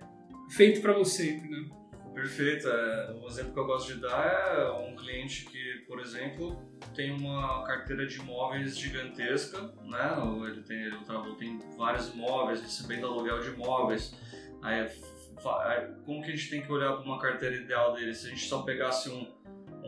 feito 0.50 0.81
para 0.81 0.93
você, 0.93 1.31
entendeu? 1.31 1.65
Perfeito. 2.13 2.67
É, 2.67 3.13
um 3.13 3.27
exemplo 3.27 3.53
que 3.53 3.60
eu 3.60 3.65
gosto 3.65 3.93
de 3.93 4.01
dar 4.01 4.55
é 4.58 4.72
um 4.72 4.96
cliente 4.96 5.46
que, 5.46 5.86
por 5.88 6.00
exemplo, 6.00 6.60
tem 6.93 7.12
uma 7.12 7.63
carteira 7.63 8.05
de 8.05 8.19
imóveis 8.19 8.77
gigantesca, 8.77 9.62
né? 9.86 10.17
Ele 10.48 10.62
tem, 10.63 10.81
ele 10.84 11.36
tem 11.38 11.60
vários 11.77 12.10
imóveis, 12.13 12.62
recebendo 12.62 13.08
aluguel 13.08 13.39
de 13.39 13.50
imóveis. 13.50 14.13
Aí, 14.62 14.86
como 16.05 16.22
que 16.22 16.31
a 16.31 16.36
gente 16.36 16.50
tem 16.50 16.62
que 16.62 16.72
olhar 16.72 16.93
para 16.93 17.05
uma 17.05 17.19
carteira 17.19 17.55
ideal 17.55 17.93
dele? 17.93 18.13
Se 18.13 18.27
a 18.27 18.29
gente 18.31 18.46
só 18.46 18.63
pegasse 18.63 19.10
um, 19.10 19.25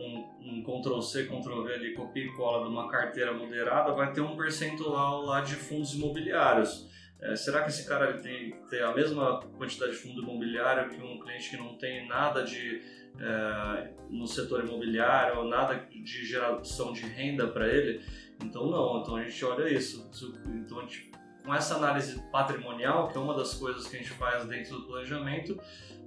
um, 0.02 0.58
um 0.58 0.62
Ctrl-C, 0.62 1.24
Ctrl-V 1.26 1.72
ali, 1.72 1.94
copia 1.94 2.24
e 2.24 2.32
cola 2.32 2.64
de 2.64 2.70
uma 2.70 2.88
carteira 2.88 3.32
moderada, 3.32 3.92
vai 3.92 4.12
ter 4.12 4.20
um 4.20 4.36
percentual 4.36 5.22
lá 5.22 5.40
de 5.40 5.54
fundos 5.54 5.94
imobiliários. 5.94 6.90
É, 7.20 7.36
será 7.36 7.62
que 7.62 7.68
esse 7.68 7.86
cara 7.86 8.10
ele 8.10 8.18
tem, 8.18 8.50
tem 8.68 8.82
a 8.82 8.92
mesma 8.92 9.40
quantidade 9.56 9.92
de 9.92 9.98
fundo 9.98 10.22
imobiliário 10.22 10.90
que 10.90 11.00
um 11.00 11.20
cliente 11.20 11.50
que 11.50 11.56
não 11.56 11.76
tem 11.78 12.08
nada 12.08 12.42
de 12.42 12.82
é, 13.20 13.92
no 14.10 14.26
setor 14.26 14.64
imobiliário 14.64 15.38
ou 15.38 15.44
nada 15.44 15.86
de 15.88 16.26
geração 16.26 16.92
de 16.92 17.02
renda 17.02 17.46
para 17.46 17.68
ele? 17.68 18.00
Então 18.42 18.68
não, 18.68 19.00
então 19.00 19.14
a 19.14 19.22
gente 19.22 19.44
olha 19.44 19.72
isso. 19.72 20.10
Então 20.48 20.80
a 20.80 20.82
gente, 20.82 21.12
com 21.44 21.54
essa 21.54 21.76
análise 21.76 22.20
patrimonial, 22.30 23.08
que 23.08 23.16
é 23.16 23.20
uma 23.20 23.34
das 23.34 23.54
coisas 23.54 23.86
que 23.86 23.96
a 23.96 23.98
gente 23.98 24.10
faz 24.10 24.44
dentro 24.46 24.76
do 24.76 24.86
planejamento, 24.86 25.58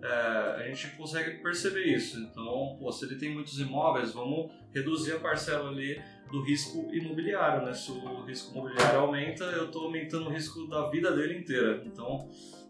é, 0.01 0.07
a 0.07 0.63
gente 0.67 0.95
consegue 0.95 1.39
perceber 1.41 1.83
isso. 1.83 2.19
Então, 2.19 2.75
pô, 2.79 2.91
se 2.91 3.05
ele 3.05 3.15
tem 3.15 3.33
muitos 3.33 3.59
imóveis, 3.59 4.13
vamos 4.13 4.51
reduzir 4.73 5.13
a 5.13 5.19
parcela 5.19 5.69
ali 5.69 6.01
do 6.31 6.41
risco 6.41 6.89
imobiliário, 6.93 7.65
né? 7.65 7.73
Se 7.73 7.91
o 7.91 8.23
risco 8.23 8.51
imobiliário 8.51 8.99
aumenta, 8.99 9.43
eu 9.45 9.65
estou 9.65 9.85
aumentando 9.85 10.27
o 10.27 10.29
risco 10.29 10.67
da 10.67 10.89
vida 10.89 11.15
dele 11.15 11.39
inteira. 11.39 11.83
Então, 11.85 12.29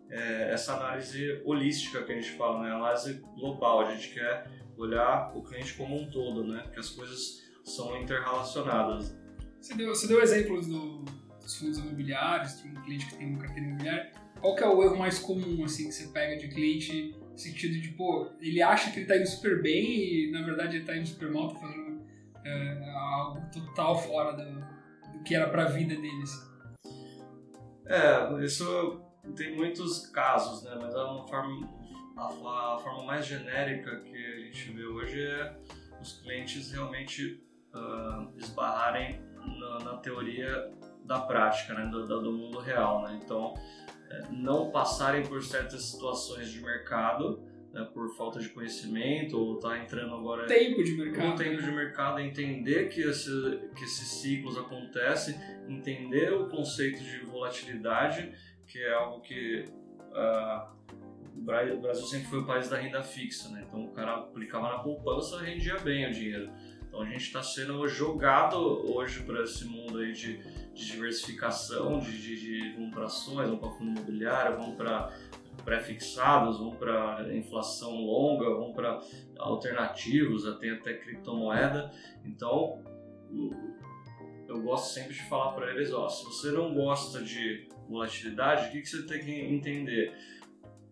é, 0.10 0.52
essa 0.52 0.76
análise 0.76 1.42
holística 1.44 2.04
que 2.04 2.12
a 2.12 2.16
gente 2.16 2.32
fala, 2.32 2.64
né? 2.64 2.72
Análise 2.72 3.22
global, 3.36 3.82
a 3.82 3.94
gente 3.94 4.14
quer 4.14 4.50
olhar 4.78 5.32
o 5.36 5.42
cliente 5.42 5.74
como 5.74 6.00
um 6.00 6.10
todo, 6.10 6.44
né? 6.44 6.62
Porque 6.64 6.80
as 6.80 6.90
coisas 6.90 7.44
são 7.64 8.00
interrelacionadas. 8.02 9.18
Você 9.60 9.74
deu, 9.74 9.90
você 9.90 10.08
deu 10.08 10.22
exemplos 10.22 10.68
do, 10.68 11.04
dos 11.46 11.58
fundos 11.58 11.78
imobiliários, 11.78 12.62
de 12.62 12.68
um 12.68 12.82
cliente 12.82 13.06
que 13.06 13.16
tem 13.16 13.30
uma 13.30 13.40
carteira 13.40 13.70
imobiliária. 13.70 14.12
Qual 14.42 14.56
que 14.56 14.64
é 14.64 14.68
o 14.68 14.84
erro 14.84 14.98
mais 14.98 15.20
comum, 15.20 15.64
assim, 15.64 15.88
que 15.88 15.94
você 15.94 16.08
pega 16.08 16.38
de 16.38 16.50
cliente 16.50 17.16
no 17.32 17.38
sentido 17.38 17.80
de, 17.80 17.90
pô, 17.90 18.28
ele 18.42 18.62
acha 18.62 18.92
que 18.92 18.98
ele 18.98 19.04
está 19.04 19.16
indo 19.16 19.28
super 19.28 19.62
bem 19.62 19.86
e, 19.86 20.32
na 20.32 20.42
verdade, 20.42 20.76
ele 20.76 20.84
está 20.84 20.96
indo 20.96 21.08
super 21.08 21.32
mal, 21.32 21.50
tá 21.50 21.60
fazendo 21.60 22.02
é, 22.44 22.92
algo 22.92 23.42
total 23.52 23.98
fora 23.98 24.34
do, 24.34 25.18
do 25.18 25.24
que 25.24 25.36
era 25.36 25.50
para 25.50 25.64
a 25.64 25.70
vida 25.70 25.96
deles. 25.96 26.32
É, 27.86 28.44
isso 28.44 29.02
tem 29.36 29.56
muitos 29.56 30.08
casos, 30.08 30.64
né? 30.64 30.76
Mas 30.80 30.94
é 30.94 30.98
uma 30.98 31.28
forma, 31.28 31.70
a, 32.18 32.76
a, 32.76 32.80
forma 32.80 33.04
mais 33.04 33.26
genérica 33.26 34.00
que 34.00 34.16
a 34.16 34.40
gente 34.40 34.72
vê 34.72 34.86
hoje 34.86 35.22
é 35.22 35.56
os 36.02 36.20
clientes 36.22 36.72
realmente 36.72 37.44
uh, 37.74 38.38
esbarrarem 38.38 39.20
na, 39.60 39.80
na, 39.80 39.98
teoria 39.98 40.72
da 41.06 41.20
prática, 41.20 41.74
né? 41.74 41.86
Do, 41.86 42.06
do 42.06 42.32
mundo 42.32 42.60
real, 42.60 43.04
né? 43.04 43.20
Então, 43.24 43.54
é, 44.10 44.24
não 44.32 44.72
passarem 44.72 45.24
por 45.24 45.44
certas 45.44 45.84
situações 45.84 46.50
de 46.50 46.62
mercado 46.62 47.44
né, 47.76 47.86
por 47.94 48.16
falta 48.16 48.40
de 48.40 48.50
conhecimento 48.50 49.38
ou 49.38 49.56
está 49.56 49.78
entrando 49.78 50.16
agora 50.16 50.46
tempo 50.46 50.82
de 50.84 50.92
mercado 50.94 51.36
tempo 51.36 51.62
de 51.62 51.72
mercado 51.72 52.20
entender 52.20 52.88
que, 52.90 53.02
esse, 53.02 53.30
que 53.76 53.84
esses 53.84 54.08
ciclos 54.08 54.58
acontecem 54.58 55.36
entender 55.68 56.32
o 56.34 56.48
conceito 56.48 57.04
de 57.04 57.20
volatilidade 57.26 58.32
que 58.66 58.80
é 58.80 58.94
algo 58.94 59.20
que 59.22 59.66
uh, 60.12 60.76
o 61.36 61.82
Brasil 61.82 62.06
sempre 62.06 62.28
foi 62.30 62.40
o 62.40 62.46
país 62.46 62.70
da 62.70 62.78
renda 62.78 63.04
fixa 63.04 63.50
né 63.50 63.66
então 63.68 63.84
o 63.84 63.92
cara 63.92 64.16
aplicava 64.16 64.70
na 64.70 64.80
poupança 64.80 65.42
rendia 65.42 65.78
bem 65.80 66.08
o 66.08 66.14
dinheiro 66.14 66.50
então 66.88 67.02
a 67.02 67.06
gente 67.06 67.24
está 67.24 67.44
sendo 67.44 67.86
jogado 67.90 68.56
hoje 68.90 69.22
para 69.24 69.44
esse 69.44 69.66
mundo 69.66 69.98
aí 69.98 70.14
de, 70.14 70.40
de 70.76 70.86
diversificação 70.86 72.00
de, 72.00 72.22
de, 72.22 72.40
de 72.40 72.74
vamos 72.76 72.94
para 72.94 73.06
ações 73.06 73.48
vamos 73.48 73.60
para 73.60 73.72
fundo 73.72 73.92
imobiliário 73.92 74.58
vamos 74.58 74.76
para 74.76 75.12
pré-fixados, 75.64 76.60
vão 76.60 76.76
para 76.76 77.34
inflação 77.36 77.96
longa, 77.96 78.50
vão 78.50 78.74
para 78.74 79.00
alternativos, 79.38 80.44
tem 80.60 80.72
até 80.72 80.94
criptomoeda. 80.94 81.92
Então, 82.24 82.84
eu 84.48 84.62
gosto 84.62 84.94
sempre 84.94 85.14
de 85.14 85.24
falar 85.24 85.54
para 85.54 85.72
eles, 85.72 85.92
ó, 85.92 86.08
se 86.08 86.24
você 86.26 86.52
não 86.52 86.74
gosta 86.74 87.22
de 87.24 87.68
volatilidade, 87.90 88.68
o 88.68 88.72
que, 88.72 88.82
que 88.82 88.90
você 88.90 89.06
tem 89.06 89.20
que 89.20 89.32
entender? 89.32 90.14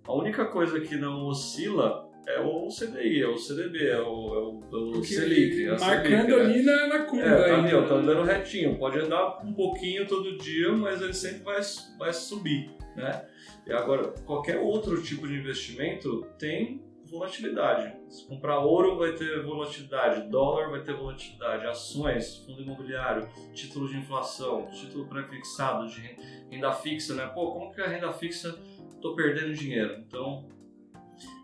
A 0.06 0.13
única 0.13 0.46
coisa 0.46 0.80
que 0.80 0.96
não 0.96 1.25
oscila 1.25 2.10
é 2.25 2.39
o 2.39 2.68
CDI, 2.68 3.22
é 3.22 3.27
o 3.27 3.38
CDB, 3.38 3.88
é 3.88 4.00
o, 4.00 4.01
é 4.01 4.06
o, 4.06 4.62
é 4.72 4.98
o 4.98 5.03
Selic. 5.03 5.65
É 5.65 5.77
marcando 5.77 6.30
Selic, 6.30 6.34
ali 6.34 6.63
né? 6.63 6.74
na, 6.74 6.88
na 6.88 7.06
curva. 7.06 7.25
É, 7.25 7.50
tá, 7.50 7.58
ali, 7.58 7.75
ó, 7.75 7.88
tá 7.88 7.96
andando 7.96 8.24
retinho. 8.24 8.77
Pode 8.77 9.00
andar 9.00 9.39
um 9.44 9.53
pouquinho 9.53 10.08
todo 10.08 10.38
dia, 10.38 10.72
mas 10.72 11.01
ele 11.01 11.13
sempre 11.13 11.44
vai, 11.44 11.60
vai 11.98 12.13
subir, 12.13 12.70
né? 12.96 13.25
E 13.68 13.74
agora, 13.74 14.10
qualquer 14.25 14.58
outro 14.58 15.01
tipo 15.01 15.27
de 15.27 15.36
investimento 15.36 16.25
tem 16.38 16.82
volatilidade. 17.13 17.94
Se 18.10 18.25
comprar 18.27 18.60
ouro 18.60 18.98
vai 18.98 19.13
ter 19.13 19.44
volatilidade, 19.44 20.30
dólar 20.30 20.72
vai 20.72 20.82
ter 20.82 20.96
volatilidade, 20.96 21.65
ações, 21.68 22.38
fundo 22.38 22.62
imobiliário, 22.62 23.30
título 23.53 23.88
de 23.88 23.98
inflação, 23.98 24.68
título 24.72 25.08
pré-fixado, 25.08 25.88
de 25.88 26.18
renda 26.50 26.72
fixa, 26.72 27.13
né? 27.13 27.27
Pô, 27.27 27.51
como 27.51 27.72
que 27.72 27.82
a 27.82 27.88
renda 27.88 28.12
fixa 28.12 28.58
tô 29.00 29.15
perdendo 29.15 29.53
dinheiro? 29.53 30.03
Então, 30.08 30.48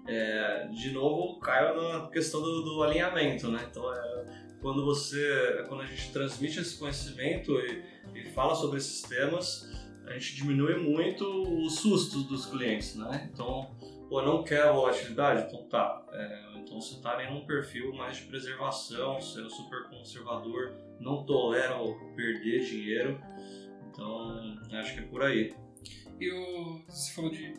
é, 0.08 0.68
de 0.72 0.91
novo, 0.91 1.39
caio 1.39 1.75
na 1.82 2.08
questão 2.08 2.41
do, 2.41 2.63
do 2.63 2.84
alinhamento, 2.84 3.50
né? 3.50 3.68
Então, 3.70 3.94
é, 3.94 4.25
quando 4.62 4.84
você, 4.84 5.63
quando 5.68 5.82
a 5.82 5.86
gente 5.86 6.12
transmite 6.12 6.60
esse 6.60 6.77
conhecimento 6.77 7.51
e, 7.60 7.84
e 8.15 8.25
fala 8.32 8.56
sobre 8.56 8.77
esses 8.77 9.01
temas, 9.03 9.70
a 10.06 10.13
gente 10.13 10.36
diminui 10.36 10.75
muito 10.75 11.24
os 11.63 11.75
sustos 11.75 12.24
dos 12.25 12.46
clientes, 12.46 12.96
né? 12.96 13.29
Então, 13.32 13.75
pô, 14.10 14.22
não 14.22 14.44
quer 14.44 14.72
volatilidade? 14.72 15.48
Então 15.48 15.63
tá. 15.70 16.03
É, 16.12 16.50
então 16.58 16.82
você 16.82 16.96
está 16.96 17.24
em 17.24 17.34
um 17.34 17.46
perfil 17.46 17.94
mais 17.94 18.18
de 18.18 18.24
preservação, 18.24 19.22
sendo 19.22 19.50
super 19.50 19.89
conservador, 19.89 20.74
não 21.00 21.24
tolera 21.24 21.75
perder 22.15 22.65
dinheiro. 22.65 23.22
Então, 23.89 24.58
acho 24.74 24.94
que 24.94 25.00
é 25.00 25.03
por 25.03 25.22
aí. 25.24 25.53
E 26.20 26.32
o, 26.32 26.82
você 26.88 27.13
falou 27.13 27.32
de 27.32 27.53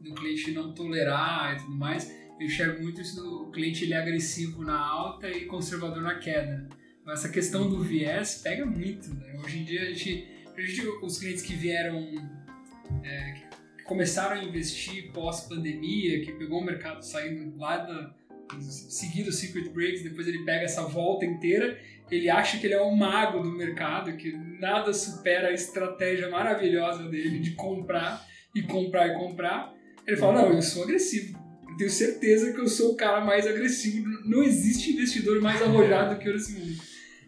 do 0.00 0.14
cliente 0.14 0.50
não 0.52 0.72
tolerar 0.72 1.54
e 1.54 1.58
tudo 1.58 1.76
mais, 1.76 2.10
eu 2.38 2.46
enxergo 2.46 2.82
muito 2.82 3.00
isso 3.00 3.22
do 3.22 3.50
cliente 3.50 3.84
ele 3.84 3.94
é 3.94 3.98
agressivo 3.98 4.62
na 4.62 4.78
alta 4.78 5.28
e 5.30 5.46
conservador 5.46 6.02
na 6.02 6.16
queda. 6.16 6.68
Essa 7.08 7.28
questão 7.28 7.68
do 7.68 7.82
viés 7.82 8.40
pega 8.42 8.66
muito, 8.66 9.14
né? 9.14 9.40
Hoje 9.44 9.58
em 9.58 9.64
dia 9.64 9.82
a 9.82 9.92
gente 9.92 10.36
os 11.02 11.18
clientes 11.18 11.42
que 11.42 11.54
vieram, 11.54 12.08
é, 13.04 13.32
que 13.76 13.84
começaram 13.84 14.40
a 14.40 14.44
investir 14.44 15.12
pós-pandemia, 15.12 16.22
que 16.22 16.32
pegou 16.32 16.60
o 16.60 16.64
mercado 16.64 17.02
saindo 17.02 17.56
lá 17.58 17.76
da, 17.76 18.14
seguindo 18.60 19.28
o 19.28 19.32
Secret 19.32 19.68
Breaks, 19.70 20.02
depois 20.02 20.26
ele 20.26 20.44
pega 20.44 20.64
essa 20.64 20.82
volta 20.82 21.24
inteira, 21.24 21.78
ele 22.10 22.30
acha 22.30 22.58
que 22.58 22.66
ele 22.66 22.74
é 22.74 22.82
um 22.82 22.94
mago 22.94 23.40
do 23.40 23.52
mercado, 23.52 24.16
que 24.16 24.32
nada 24.32 24.92
supera 24.92 25.48
a 25.48 25.52
estratégia 25.52 26.30
maravilhosa 26.30 27.08
dele 27.08 27.40
de 27.40 27.52
comprar 27.52 28.26
e 28.54 28.62
comprar 28.62 29.08
e 29.08 29.14
comprar. 29.14 29.75
Ele 30.06 30.16
fala, 30.16 30.42
não, 30.42 30.52
eu 30.52 30.62
sou 30.62 30.84
agressivo. 30.84 31.38
Eu 31.68 31.76
tenho 31.76 31.90
certeza 31.90 32.52
que 32.52 32.60
eu 32.60 32.68
sou 32.68 32.92
o 32.92 32.96
cara 32.96 33.24
mais 33.24 33.46
agressivo. 33.46 34.08
Não 34.24 34.42
existe 34.42 34.92
investidor 34.92 35.40
mais 35.40 35.60
arrojado 35.60 36.18
que 36.18 36.28
eu 36.28 36.32
nesse 36.32 36.52
mundo. 36.52 36.80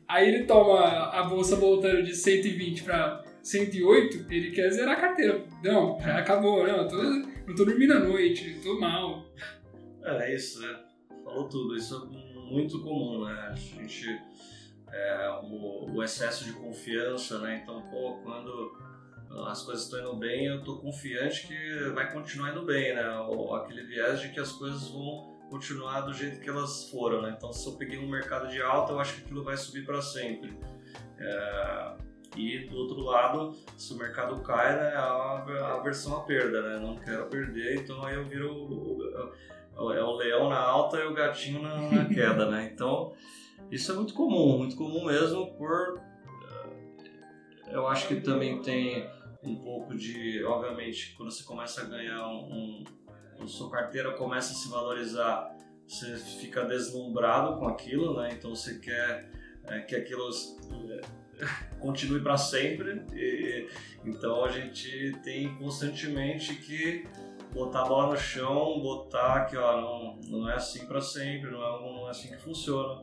Aí 0.07 0.29
ele 0.29 0.45
toma 0.45 1.11
a 1.11 1.23
bolsa 1.25 1.57
voltando 1.57 2.03
de 2.03 2.15
120 2.15 2.83
para 2.83 3.23
108, 3.43 4.27
ele 4.31 4.51
quer 4.51 4.71
zerar 4.71 4.97
a 4.97 5.01
carteira. 5.01 5.45
Não, 5.63 5.99
já 6.01 6.19
acabou, 6.19 6.67
não, 6.67 6.79
eu 6.79 6.89
tô, 6.89 7.03
eu 7.03 7.55
tô 7.55 7.65
dormindo 7.65 7.93
à 7.93 7.99
noite, 7.99 8.57
eu 8.57 8.63
tô 8.63 8.81
mal. 8.81 9.27
É, 10.03 10.31
é 10.31 10.35
isso, 10.35 10.61
né? 10.61 10.79
Falou 11.25 11.49
tudo, 11.49 11.77
isso 11.77 11.95
é 11.95 12.51
muito 12.51 12.81
comum, 12.83 13.25
né? 13.25 13.49
A 13.51 13.55
gente. 13.55 14.19
É, 14.91 15.31
o, 15.43 15.91
o, 15.93 16.03
excesso 16.03 16.47
de 16.47 16.53
confiança, 16.53 17.39
né? 17.41 17.61
Então, 17.63 17.83
pô, 17.91 18.15
quando 18.25 18.73
as 19.47 19.63
coisas 19.63 19.85
estão 19.85 20.01
indo 20.01 20.17
bem, 20.17 20.47
eu 20.47 20.63
tô 20.63 20.79
confiante 20.79 21.47
que 21.47 21.91
vai 21.95 22.13
continuar 22.13 22.51
indo 22.51 22.65
bem, 22.65 22.95
né? 22.95 23.19
Ou 23.21 23.55
aquele 23.55 23.83
viés 23.83 24.21
de 24.21 24.31
que 24.31 24.41
as 24.41 24.53
coisas 24.53 24.89
vão 24.89 25.37
continuar 25.51 26.03
do 26.03 26.13
jeito 26.13 26.41
que 26.41 26.49
elas 26.49 26.91
foram, 26.91 27.23
né? 27.23 27.35
Então, 27.37 27.53
se 27.53 27.67
eu 27.67 27.75
peguei 27.75 27.99
um 27.99 28.09
mercado 28.09 28.49
de 28.49 28.61
alta, 28.61 28.93
eu 28.93 29.01
acho 29.01 29.15
que 29.15 29.23
aquilo 29.23 29.43
vai 29.43 29.57
subir 29.57 29.85
para 29.85 30.01
sempre. 30.03 30.57
É, 31.19 31.93
e 32.37 32.67
do 32.69 32.77
outro 32.77 33.01
lado, 33.01 33.55
se 33.77 33.93
o 33.93 33.97
mercado 33.97 34.41
cai, 34.43 34.77
né, 34.77 34.93
é 34.93 34.97
a 34.97 35.75
aversão 35.75 36.17
à 36.17 36.21
perda, 36.21 36.63
né? 36.63 36.79
Não 36.79 36.97
quero 36.97 37.27
perder, 37.27 37.81
então 37.81 38.05
aí 38.05 38.15
eu 38.15 38.25
viro 38.25 38.53
o, 38.53 38.99
o, 39.77 39.93
é 39.93 40.03
o 40.03 40.17
leão 40.17 40.49
na 40.49 40.59
alta 40.59 40.99
e 40.99 41.07
o 41.07 41.15
gatinho 41.15 41.63
na, 41.63 41.77
na 41.91 42.05
queda, 42.13 42.51
né? 42.51 42.71
Então, 42.73 43.13
isso 43.71 43.91
é 43.93 43.95
muito 43.95 44.15
comum, 44.15 44.59
muito 44.59 44.77
comum 44.77 45.07
mesmo 45.07 45.55
por 45.55 46.01
é, 47.67 47.75
eu 47.75 47.87
acho 47.87 48.07
que 48.07 48.21
também 48.21 48.61
tem 48.63 49.09
um 49.49 49.57
pouco 49.57 49.97
de, 49.97 50.45
obviamente, 50.45 51.15
quando 51.17 51.31
você 51.31 51.45
começa 51.45 51.83
a 51.83 51.85
ganhar 51.85 52.27
um, 52.29 52.85
um 53.41 53.47
sua 53.47 53.71
carteira 53.71 54.13
começa 54.13 54.53
a 54.53 54.57
se 54.57 54.69
valorizar, 54.69 55.55
você 55.87 56.17
fica 56.17 56.65
deslumbrado 56.65 57.59
com 57.59 57.67
aquilo, 57.67 58.21
né? 58.21 58.31
Então 58.33 58.55
você 58.55 58.79
quer 58.79 59.31
é, 59.65 59.81
que 59.81 59.95
aquilo 59.95 60.29
é, 60.91 61.01
continue 61.81 62.21
para 62.21 62.37
sempre. 62.37 63.03
E, 63.15 63.69
então 64.05 64.45
a 64.45 64.51
gente 64.51 65.17
tem 65.23 65.55
constantemente 65.57 66.55
que 66.57 67.07
botar 67.53 67.83
a 67.83 67.89
bola 67.89 68.13
no 68.13 68.19
chão, 68.19 68.81
botar 68.81 69.47
que 69.47 69.57
ó, 69.57 69.81
não, 69.81 70.17
não 70.29 70.51
é 70.51 70.55
assim 70.55 70.87
para 70.87 71.01
sempre, 71.01 71.51
não 71.51 71.63
é, 71.63 71.81
não 71.81 72.07
é 72.09 72.11
assim 72.11 72.29
que 72.29 72.37
funciona. 72.37 73.03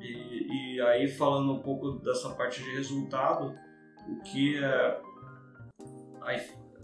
E, 0.00 0.74
e 0.76 0.80
aí 0.82 1.08
falando 1.08 1.52
um 1.52 1.60
pouco 1.60 1.92
dessa 1.92 2.30
parte 2.30 2.62
de 2.62 2.70
resultado, 2.70 3.56
o 4.08 4.22
que 4.22 4.62
é 4.62 5.00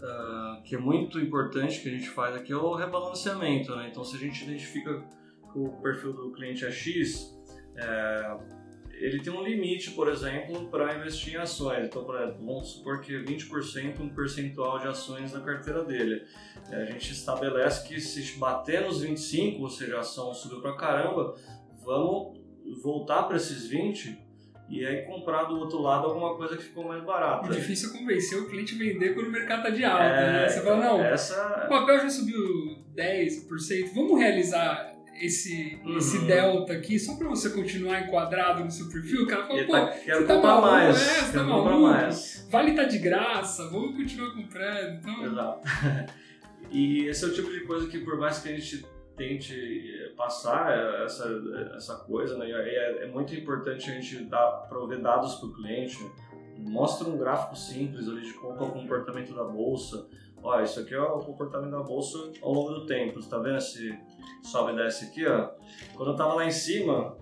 uh, 0.01 0.61
que 0.63 0.75
é 0.75 0.77
muito 0.77 1.19
importante 1.19 1.81
que 1.81 1.89
a 1.89 1.91
gente 1.91 2.09
faz 2.09 2.35
aqui 2.35 2.51
é 2.51 2.55
o 2.55 2.73
rebalanceamento. 2.73 3.75
Né? 3.75 3.89
Então, 3.89 4.03
se 4.03 4.15
a 4.15 4.19
gente 4.19 4.43
identifica 4.43 5.03
que 5.51 5.59
o 5.59 5.69
perfil 5.81 6.13
do 6.13 6.31
cliente 6.31 6.65
é 6.65 6.71
X, 6.71 7.37
é, 7.75 8.37
ele 8.93 9.19
tem 9.19 9.33
um 9.33 9.43
limite, 9.43 9.91
por 9.91 10.07
exemplo, 10.07 10.69
para 10.69 10.95
investir 10.95 11.33
em 11.33 11.37
ações. 11.37 11.85
Então, 11.85 12.03
por 12.03 12.15
exemplo, 12.15 12.45
vamos 12.45 12.69
supor 12.69 13.01
que 13.01 13.13
20% 13.13 13.99
um 13.99 14.09
percentual 14.09 14.79
de 14.79 14.87
ações 14.87 15.33
na 15.33 15.41
carteira 15.41 15.83
dele. 15.83 16.23
É, 16.69 16.83
a 16.83 16.85
gente 16.85 17.11
estabelece 17.11 17.87
que 17.87 17.99
se 17.99 18.37
bater 18.37 18.85
nos 18.85 19.01
25, 19.01 19.61
ou 19.61 19.69
seja, 19.69 19.97
a 19.97 19.99
ação 20.01 20.33
subiu 20.33 20.61
para 20.61 20.75
caramba, 20.75 21.35
vamos 21.83 22.39
voltar 22.81 23.23
para 23.23 23.37
esses 23.37 23.67
20 23.67 24.20
e 24.71 24.85
aí 24.85 25.01
comprar 25.01 25.43
do 25.43 25.59
outro 25.59 25.81
lado 25.81 26.07
alguma 26.07 26.33
coisa 26.35 26.55
que 26.55 26.63
ficou 26.63 26.87
mais 26.87 27.03
barata. 27.03 27.45
O 27.45 27.51
difícil 27.51 27.89
é 27.89 27.97
convencer 27.97 28.39
o 28.39 28.47
cliente 28.47 28.73
a 28.73 28.77
vender 28.77 29.13
quando 29.13 29.27
o 29.27 29.31
mercado 29.31 29.63
tá 29.63 29.69
de 29.69 29.83
alta, 29.83 30.03
é, 30.03 30.31
né? 30.31 30.49
Você 30.49 30.61
fala, 30.61 30.77
não, 30.77 31.03
essa... 31.03 31.63
o 31.65 31.69
papel 31.69 31.99
já 31.99 32.09
subiu 32.09 32.77
10%, 32.95 33.93
vamos 33.93 34.17
realizar 34.17 34.95
esse, 35.19 35.77
uhum. 35.83 35.97
esse 35.97 36.19
delta 36.19 36.71
aqui 36.71 36.97
só 36.97 37.15
para 37.15 37.27
você 37.27 37.49
continuar 37.49 38.01
enquadrado 38.01 38.63
no 38.63 38.71
seu 38.71 38.87
perfil? 38.87 39.23
O 39.23 39.27
cara 39.27 39.45
fala, 39.45 39.65
pô, 39.65 39.73
tá, 39.73 39.91
você 39.91 40.25
tá 40.25 40.37
maluco, 40.41 40.67
mais, 40.67 41.01
é, 41.01 41.21
você 41.21 41.33
tá 41.33 41.43
maluco, 41.43 41.79
mais. 41.81 42.47
vale 42.49 42.73
tá 42.73 42.83
de 42.85 42.97
graça, 42.97 43.67
vamos 43.69 43.95
continuar 43.97 44.33
comprando. 44.33 44.99
Então... 44.99 45.25
Exato. 45.25 45.67
e 46.71 47.07
esse 47.07 47.25
é 47.25 47.27
o 47.27 47.33
tipo 47.33 47.51
de 47.51 47.59
coisa 47.65 47.87
que 47.87 47.99
por 47.99 48.17
mais 48.17 48.39
que 48.39 48.47
a 48.47 48.53
gente 48.53 48.85
tente 49.15 49.53
eh, 49.53 50.13
passar 50.15 51.03
essa, 51.03 51.27
essa 51.75 51.95
coisa, 51.95 52.37
né? 52.37 52.49
É, 52.49 53.03
é 53.03 53.07
muito 53.07 53.33
importante 53.35 53.89
a 53.89 53.93
gente 53.93 54.25
dar, 54.25 54.67
prover 54.69 55.01
dados 55.01 55.35
para 55.35 55.47
o 55.47 55.53
cliente. 55.53 55.97
Mostra 56.57 57.07
um 57.07 57.17
gráfico 57.17 57.55
simples 57.55 58.07
ali 58.07 58.21
de 58.21 58.33
qual 58.33 58.55
é 58.55 58.61
o 58.61 58.71
comportamento 58.71 59.33
da 59.33 59.43
bolsa. 59.43 60.07
Olha, 60.43 60.63
isso 60.63 60.79
aqui 60.79 60.93
é 60.93 61.01
o 61.01 61.19
comportamento 61.19 61.71
da 61.71 61.83
bolsa 61.83 62.17
ao 62.41 62.53
longo 62.53 62.73
do 62.73 62.85
tempo. 62.85 63.21
Você 63.21 63.29
tá 63.29 63.37
vendo 63.37 63.57
esse 63.57 63.97
sobe 64.43 64.73
e 64.73 64.75
desce 64.75 65.05
aqui, 65.05 65.25
ó? 65.27 65.49
Quando 65.95 66.11
eu 66.11 66.15
tava 66.15 66.33
lá 66.35 66.45
em 66.45 66.51
cima, 66.51 67.15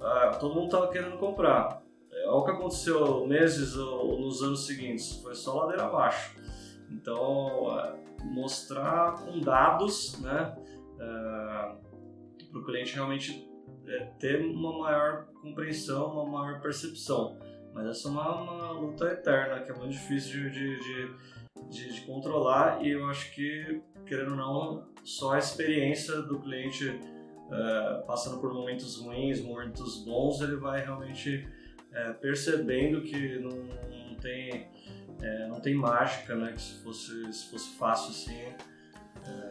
ah, 0.00 0.36
todo 0.38 0.54
mundo 0.54 0.70
tava 0.70 0.88
querendo 0.88 1.16
comprar. 1.18 1.82
Olha 2.26 2.34
o 2.34 2.44
que 2.44 2.50
aconteceu 2.50 3.26
meses 3.26 3.76
ou 3.76 4.18
nos 4.20 4.42
anos 4.42 4.66
seguintes. 4.66 5.20
Foi 5.22 5.34
só 5.34 5.54
ladeira 5.60 5.84
abaixo. 5.84 6.36
Então, 6.90 7.78
é, 7.78 7.94
mostrar 8.24 9.14
com 9.24 9.40
dados, 9.40 10.18
né? 10.20 10.56
Uh, 10.96 11.76
para 12.50 12.60
o 12.60 12.64
cliente 12.64 12.94
realmente 12.94 13.48
é, 13.86 14.04
ter 14.18 14.40
uma 14.40 14.78
maior 14.78 15.26
compreensão, 15.42 16.12
uma 16.12 16.26
maior 16.26 16.60
percepção. 16.60 17.38
Mas 17.72 17.86
essa 17.88 18.08
é 18.08 18.10
uma, 18.10 18.40
uma 18.40 18.72
luta 18.72 19.06
eterna 19.06 19.60
que 19.60 19.70
é 19.70 19.74
muito 19.74 19.92
difícil 19.92 20.50
de, 20.50 20.80
de, 20.80 21.10
de, 21.68 21.92
de, 21.92 22.00
controlar 22.02 22.82
e 22.82 22.90
eu 22.90 23.06
acho 23.08 23.34
que, 23.34 23.82
querendo 24.06 24.30
ou 24.30 24.36
não, 24.36 24.88
só 25.04 25.34
a 25.34 25.38
experiência 25.38 26.22
do 26.22 26.40
cliente 26.40 26.88
uh, 26.88 28.06
passando 28.06 28.40
por 28.40 28.52
momentos 28.52 28.96
ruins, 28.96 29.40
momentos 29.40 30.04
bons, 30.04 30.40
ele 30.40 30.56
vai 30.56 30.82
realmente 30.82 31.46
uh, 31.90 32.14
percebendo 32.14 33.02
que 33.02 33.38
não, 33.38 33.50
não 33.50 34.14
tem, 34.16 34.68
uh, 35.20 35.48
não 35.48 35.60
tem 35.60 35.74
mágica, 35.74 36.34
né? 36.34 36.52
Que 36.52 36.62
se 36.62 36.82
fosse, 36.82 37.32
se 37.32 37.50
fosse 37.50 37.76
fácil 37.76 38.10
assim, 38.10 38.54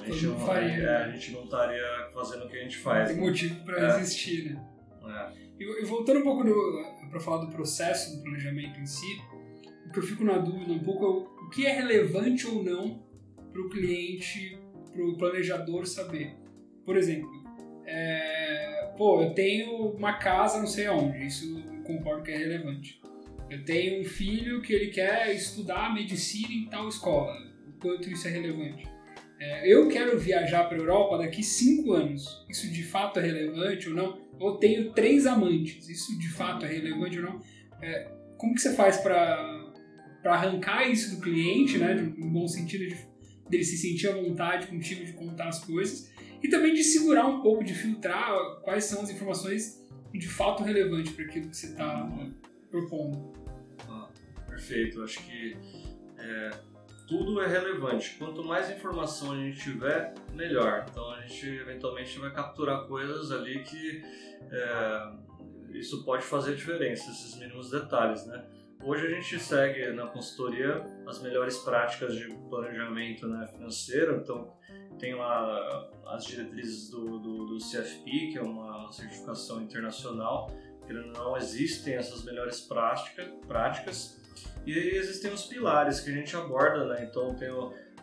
a 0.01 0.11
gente, 0.11 0.25
não, 0.27 0.39
faria, 0.39 0.83
é, 0.83 0.95
a 0.97 1.09
gente 1.09 1.31
não 1.31 1.43
estaria 1.45 2.09
fazendo 2.13 2.45
o 2.45 2.49
que 2.49 2.57
a 2.57 2.61
gente 2.61 2.77
faz. 2.77 3.09
Tem 3.09 3.17
né? 3.17 3.23
motivo 3.23 3.63
para 3.63 3.97
é. 3.97 3.99
existir, 3.99 4.53
né? 4.53 4.63
É. 5.07 5.45
E, 5.59 5.81
e, 5.81 5.85
voltando 5.85 6.19
um 6.19 6.23
pouco 6.23 6.43
para 7.09 7.19
falar 7.19 7.45
do 7.45 7.51
processo 7.51 8.15
do 8.15 8.23
planejamento 8.23 8.79
em 8.79 8.85
si, 8.85 9.21
o 9.88 9.91
que 9.91 9.99
eu 9.99 10.03
fico 10.03 10.23
na 10.23 10.38
dúvida 10.38 10.73
um 10.73 10.83
pouco 10.83 11.05
é 11.05 11.07
o 11.45 11.49
que 11.49 11.65
é 11.65 11.71
relevante 11.71 12.45
ou 12.47 12.63
não 12.63 13.03
para 13.51 13.61
o 13.61 13.69
cliente, 13.69 14.59
para 14.91 15.03
o 15.03 15.17
planejador 15.17 15.85
saber. 15.85 16.35
Por 16.83 16.97
exemplo, 16.97 17.29
é, 17.85 18.93
pô, 18.97 19.21
eu 19.21 19.33
tenho 19.33 19.89
uma 19.91 20.13
casa 20.13 20.59
não 20.59 20.67
sei 20.67 20.89
onde, 20.89 21.25
isso 21.25 21.57
eu 21.57 21.83
concordo 21.83 22.23
que 22.23 22.31
é 22.31 22.38
relevante. 22.38 23.01
Eu 23.49 23.63
tenho 23.63 24.01
um 24.01 24.03
filho 24.03 24.61
que 24.61 24.73
ele 24.73 24.88
quer 24.88 25.33
estudar 25.33 25.93
medicina 25.93 26.53
em 26.53 26.65
tal 26.65 26.88
escola, 26.88 27.33
o 27.67 27.79
quanto 27.79 28.09
isso 28.09 28.27
é 28.27 28.31
relevante. 28.31 28.94
É, 29.39 29.71
eu 29.71 29.88
quero 29.89 30.17
viajar 30.17 30.63
para 30.65 30.78
a 30.78 30.80
Europa 30.80 31.17
daqui 31.17 31.43
cinco 31.43 31.93
anos. 31.93 32.45
Isso 32.50 32.71
de 32.71 32.84
fato 32.84 33.19
é 33.19 33.24
relevante 33.24 33.89
ou 33.89 33.95
não? 33.95 34.19
Ou 34.39 34.58
tenho 34.58 34.91
três 34.93 35.26
amantes. 35.26 35.89
Isso 35.89 36.17
de 36.17 36.30
fato 36.30 36.65
é 36.65 36.69
relevante 36.69 37.19
ou 37.19 37.26
não? 37.26 37.41
É, 37.82 38.12
como 38.38 38.54
que 38.54 38.62
você 38.62 38.74
faz 38.74 38.98
para 38.98 39.74
arrancar 40.24 40.89
isso 40.89 41.15
do 41.15 41.21
cliente, 41.21 41.78
né? 41.78 41.93
No 41.95 42.30
bom 42.30 42.48
sentido 42.48 42.88
de 42.88 42.95
dele 43.50 43.63
se 43.63 43.78
sentir 43.78 44.08
à 44.08 44.15
vontade 44.15 44.67
contigo 44.67 45.06
de 45.06 45.13
contar 45.13 45.50
as 45.50 45.63
coisas 45.63 46.12
e 46.41 46.50
também 46.50 46.74
de 46.74 46.84
segurar 46.84 47.28
um 47.28 47.41
pouco, 47.41 47.63
de 47.63 47.74
filtrar 47.74 48.34
quais 48.63 48.86
são 48.86 49.02
as 49.04 49.10
informações 49.10 49.84
de 50.12 50.28
fato 50.28 50.63
relevantes 50.63 51.12
para 51.12 51.26
aquilo 51.26 51.50
que 51.50 51.56
você 51.56 51.67
está 51.67 52.10
propondo. 52.71 53.34
Ah, 53.88 54.10
perfeito. 54.48 55.04
Acho 55.04 55.24
que 55.26 55.56
é 56.17 56.50
tudo 57.07 57.41
é 57.41 57.47
relevante. 57.47 58.15
Quanto 58.17 58.43
mais 58.43 58.69
informação 58.69 59.33
a 59.33 59.35
gente 59.35 59.59
tiver, 59.59 60.13
melhor. 60.33 60.85
Então 60.89 61.11
a 61.11 61.21
gente 61.21 61.47
eventualmente 61.47 62.17
vai 62.19 62.31
capturar 62.31 62.85
coisas 62.87 63.31
ali 63.31 63.63
que 63.63 64.03
é, 64.51 65.11
isso 65.73 66.03
pode 66.03 66.23
fazer 66.23 66.55
diferença, 66.55 67.09
esses 67.11 67.37
mínimos 67.37 67.69
detalhes, 67.69 68.25
né? 68.25 68.45
Hoje 68.83 69.07
a 69.07 69.09
gente 69.09 69.39
segue 69.39 69.91
na 69.93 70.05
consultoria 70.05 70.85
as 71.07 71.21
melhores 71.21 71.57
práticas 71.57 72.13
de 72.15 72.27
planejamento 72.49 73.27
né, 73.27 73.47
financeiro, 73.47 74.17
então 74.17 74.53
tem 74.99 75.15
lá 75.15 75.89
as 76.05 76.25
diretrizes 76.25 76.89
do, 76.91 77.17
do, 77.19 77.45
do 77.45 77.57
CFP, 77.57 78.31
que 78.31 78.37
é 78.37 78.41
uma 78.41 78.91
certificação 78.91 79.61
internacional, 79.61 80.51
que 80.85 80.93
não 80.93 81.35
existem 81.35 81.95
essas 81.95 82.23
melhores 82.23 82.61
prática, 82.61 83.25
práticas 83.47 84.21
E 84.65 84.71
existem 84.71 85.32
os 85.32 85.45
pilares 85.45 86.00
que 86.00 86.10
a 86.10 86.13
gente 86.13 86.36
aborda, 86.36 86.86
né? 86.86 87.08
Então 87.10 87.34
tem 87.36 87.50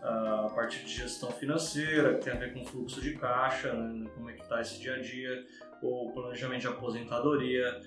a 0.02 0.50
parte 0.54 0.84
de 0.84 0.92
gestão 0.92 1.30
financeira, 1.30 2.14
que 2.14 2.24
tem 2.24 2.32
a 2.32 2.36
ver 2.36 2.52
com 2.52 2.64
fluxo 2.64 3.00
de 3.00 3.14
caixa, 3.14 3.72
né? 3.72 4.08
como 4.14 4.30
é 4.30 4.32
que 4.32 4.42
está 4.42 4.60
esse 4.60 4.80
dia 4.80 4.96
a 4.96 4.98
dia, 4.98 5.44
o 5.80 6.10
planejamento 6.12 6.62
de 6.62 6.66
aposentadoria, 6.68 7.80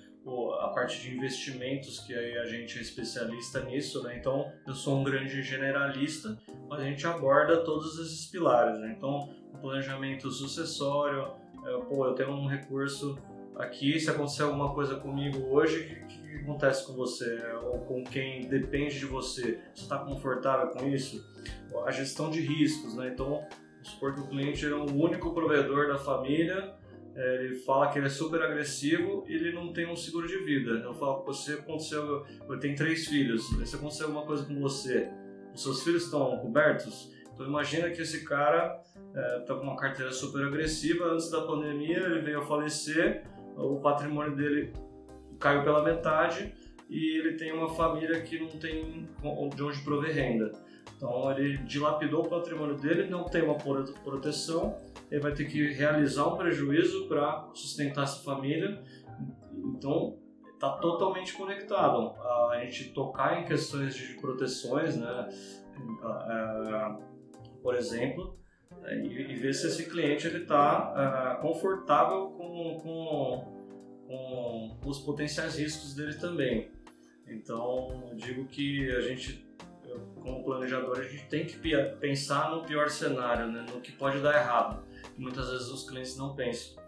a 0.59 0.69
parte 0.69 1.01
de 1.01 1.15
investimentos, 1.15 1.99
que 1.99 2.13
aí 2.13 2.37
a 2.37 2.45
gente 2.45 2.79
é 2.79 2.81
especialista 2.81 3.63
nisso, 3.63 4.01
né? 4.01 4.17
Então, 4.17 4.51
eu 4.65 4.73
sou 4.73 4.99
um 4.99 5.03
grande 5.03 5.43
generalista, 5.43 6.35
mas 6.67 6.79
a 6.79 6.83
gente 6.83 7.05
aborda 7.05 7.63
todos 7.63 7.99
esses 7.99 8.25
pilares, 8.25 8.79
né? 8.79 8.95
Então, 8.97 9.29
o 9.53 9.57
planejamento 9.59 10.31
sucessório, 10.31 11.31
é, 11.63 11.77
pô, 11.87 12.07
eu 12.07 12.15
tenho 12.15 12.31
um 12.31 12.47
recurso 12.47 13.15
aqui, 13.57 13.99
se 13.99 14.09
acontecer 14.09 14.43
alguma 14.43 14.73
coisa 14.73 14.95
comigo 14.95 15.39
hoje, 15.49 15.81
o 15.81 16.07
que, 16.07 16.19
que, 16.19 16.35
acontece 16.37 16.85
com 16.85 16.93
você? 16.93 17.41
Ou 17.63 17.79
com 17.79 18.03
quem 18.03 18.47
depende 18.47 18.99
de 18.99 19.05
você? 19.05 19.59
Você 19.73 19.83
está 19.83 19.99
confortável 19.99 20.69
com 20.69 20.87
isso? 20.87 21.25
A 21.85 21.91
gestão 21.91 22.29
de 22.29 22.41
riscos, 22.41 22.95
né? 22.95 23.09
Então, 23.13 23.27
vamos 23.27 23.89
supor 23.89 24.13
que 24.13 24.21
o 24.21 24.27
cliente 24.27 24.65
é 24.65 24.73
o 24.73 24.85
único 24.85 25.33
provedor 25.33 25.87
da 25.87 25.97
família, 25.97 26.75
é, 27.15 27.45
ele 27.45 27.55
fala 27.55 27.89
que 27.89 27.97
ele 27.97 28.07
é 28.07 28.09
super 28.09 28.41
agressivo 28.41 29.23
e 29.27 29.33
ele 29.33 29.53
não 29.53 29.71
tem 29.71 29.89
um 29.89 29.95
seguro 29.95 30.27
de 30.27 30.37
vida. 30.39 30.71
Eu 30.71 30.93
falo, 30.93 31.23
você 31.23 31.53
aconteceu, 31.53 32.25
eu 32.47 32.59
tenho 32.59 32.75
três 32.75 33.07
filhos, 33.07 33.47
se 33.65 33.75
acontecer 33.75 34.03
alguma 34.03 34.25
coisa 34.25 34.45
com 34.45 34.59
você, 34.59 35.09
os 35.53 35.63
seus 35.63 35.81
filhos 35.81 36.03
estão 36.03 36.37
cobertos? 36.39 37.09
Então 37.33 37.47
imagina 37.47 37.89
que 37.89 38.01
esse 38.01 38.25
cara 38.25 38.81
está 39.09 39.21
é, 39.21 39.39
tá 39.39 39.55
com 39.55 39.61
uma 39.61 39.77
carteira 39.77 40.11
super 40.11 40.43
agressiva, 40.45 41.05
antes 41.05 41.29
da 41.31 41.41
pandemia 41.41 41.99
ele 41.99 42.19
veio 42.19 42.39
a 42.39 42.45
falecer, 42.45 43.23
o 43.57 43.79
patrimônio 43.79 44.35
dele 44.35 44.73
caiu 45.39 45.63
pela 45.63 45.83
metade 45.83 46.53
e 46.89 47.19
ele 47.19 47.33
tem 47.33 47.51
uma 47.51 47.69
família 47.69 48.21
que 48.21 48.39
não 48.39 48.49
tem 48.49 49.07
de 49.55 49.63
onde 49.63 49.79
prover 49.81 50.13
renda. 50.13 50.51
Então 50.95 51.31
ele 51.31 51.57
dilapidou 51.59 52.25
o 52.25 52.29
patrimônio 52.29 52.77
dele, 52.77 53.09
não 53.09 53.25
tem 53.25 53.41
uma 53.41 53.55
proteção, 53.55 54.77
ele 55.11 55.21
vai 55.21 55.33
ter 55.33 55.45
que 55.45 55.73
realizar 55.73 56.27
um 56.27 56.37
prejuízo 56.37 57.07
para 57.07 57.49
sustentar 57.53 58.03
essa 58.03 58.23
família. 58.23 58.81
Então 59.51 60.17
está 60.53 60.69
totalmente 60.77 61.33
conectado. 61.33 62.13
A 62.51 62.59
gente 62.63 62.91
tocar 62.93 63.41
em 63.41 63.45
questões 63.45 63.95
de 63.95 64.13
proteções, 64.21 64.95
né? 64.95 65.29
Por 67.61 67.75
exemplo, 67.75 68.37
e, 68.93 69.35
ver 69.35 69.53
se 69.53 69.67
esse 69.67 69.89
cliente 69.89 70.27
está 70.27 71.37
é, 71.37 71.41
confortável 71.41 72.27
com, 72.31 72.79
com, 72.81 74.77
com 74.81 74.89
os 74.89 74.99
potenciais 74.99 75.57
riscos 75.57 75.95
dele 75.95 76.15
também. 76.15 76.71
Então, 77.27 78.07
eu 78.11 78.15
digo 78.15 78.45
que 78.45 78.89
a 78.91 79.01
gente 79.01 79.45
como 80.21 80.43
planejador, 80.43 80.99
a 80.99 81.03
gente 81.03 81.25
tem 81.27 81.45
que 81.45 81.57
pensar 81.99 82.51
no 82.51 82.63
pior 82.63 82.89
cenário, 82.89 83.47
né? 83.47 83.65
no 83.71 83.79
que 83.79 83.91
pode 83.91 84.19
dar 84.19 84.35
errado. 84.35 84.83
Muitas 85.17 85.49
vezes 85.49 85.67
os 85.67 85.87
clientes 85.87 86.17
não 86.17 86.35
pensam. 86.35 86.83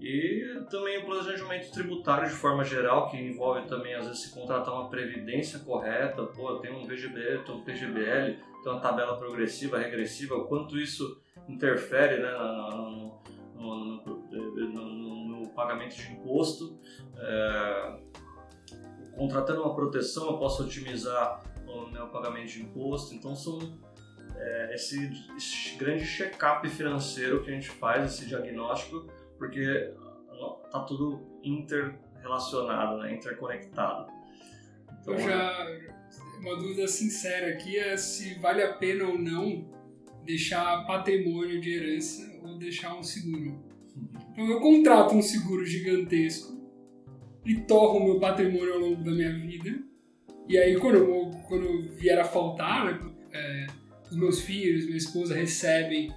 E 0.00 0.64
também 0.68 0.98
o 0.98 1.06
planejamento 1.06 1.70
tributário 1.70 2.28
de 2.28 2.34
forma 2.34 2.64
geral, 2.64 3.08
que 3.08 3.16
envolve 3.16 3.68
também, 3.68 3.94
às 3.94 4.06
vezes, 4.06 4.22
se 4.22 4.34
contratar 4.34 4.74
uma 4.74 4.90
previdência 4.90 5.60
correta. 5.60 6.24
Pô, 6.24 6.50
eu 6.50 6.58
tenho 6.58 6.76
um 6.76 6.84
VGBL, 6.84 7.44
tenho 7.44 7.58
um 7.58 7.62
PGBL, 7.62 8.36
tenho 8.62 8.76
uma 8.76 8.80
tabela 8.80 9.16
progressiva, 9.18 9.78
regressiva, 9.78 10.34
o 10.34 10.46
quanto 10.46 10.78
isso 10.78 11.20
interfere 11.48 12.22
né, 12.22 12.30
no, 12.30 13.20
no, 13.54 14.04
no, 14.68 15.40
no 15.40 15.48
pagamento 15.50 15.96
de 15.96 16.12
imposto. 16.12 16.78
É, 17.16 17.98
contratando 19.16 19.62
uma 19.62 19.74
proteção, 19.74 20.26
eu 20.26 20.38
posso 20.38 20.64
otimizar 20.64 21.42
o 21.66 22.08
pagamento 22.08 22.48
de 22.48 22.62
imposto. 22.62 23.14
Então 23.14 23.34
são 23.34 23.58
é, 24.36 24.74
esse, 24.74 25.10
esse, 25.36 25.76
grande 25.76 26.04
check-up 26.04 26.68
financeiro 26.68 27.42
que 27.42 27.50
a 27.50 27.54
gente 27.54 27.68
faz, 27.68 28.14
esse 28.14 28.26
diagnóstico, 28.26 29.06
porque 29.38 29.92
tá 30.70 30.80
tudo 30.80 31.20
interrelacionado, 31.42 32.98
né, 32.98 33.14
interconectado. 33.14 34.10
Então, 35.00 35.14
Eu 35.14 35.20
já 35.20 35.66
uma 36.42 36.56
dúvida 36.56 36.86
sincera 36.86 37.52
aqui 37.52 37.78
é 37.78 37.96
se 37.96 38.34
vale 38.34 38.62
a 38.62 38.72
pena 38.74 39.04
ou 39.04 39.18
não 39.18 39.70
deixar 40.24 40.84
patrimônio 40.86 41.60
de 41.60 41.72
herança 41.72 42.38
ou 42.42 42.58
deixar 42.58 42.94
um 42.94 43.02
seguro. 43.02 43.58
Então 44.32 44.46
eu 44.46 44.60
contrato 44.60 45.14
um 45.14 45.22
seguro 45.22 45.64
gigantesco 45.64 46.60
e 47.44 47.56
torro 47.56 48.04
meu 48.04 48.20
patrimônio 48.20 48.74
ao 48.74 48.80
longo 48.80 49.02
da 49.02 49.10
minha 49.10 49.32
vida 49.38 49.82
e 50.48 50.58
aí, 50.58 50.76
quando, 50.78 50.96
eu, 50.96 51.30
quando 51.48 51.88
vier 51.92 52.18
a 52.18 52.24
faltar, 52.24 52.84
né, 52.84 53.12
é, 53.32 53.66
os 54.10 54.16
meus 54.16 54.42
filhos, 54.42 54.84
minha 54.84 54.96
esposa 54.96 55.34
recebem 55.34 56.12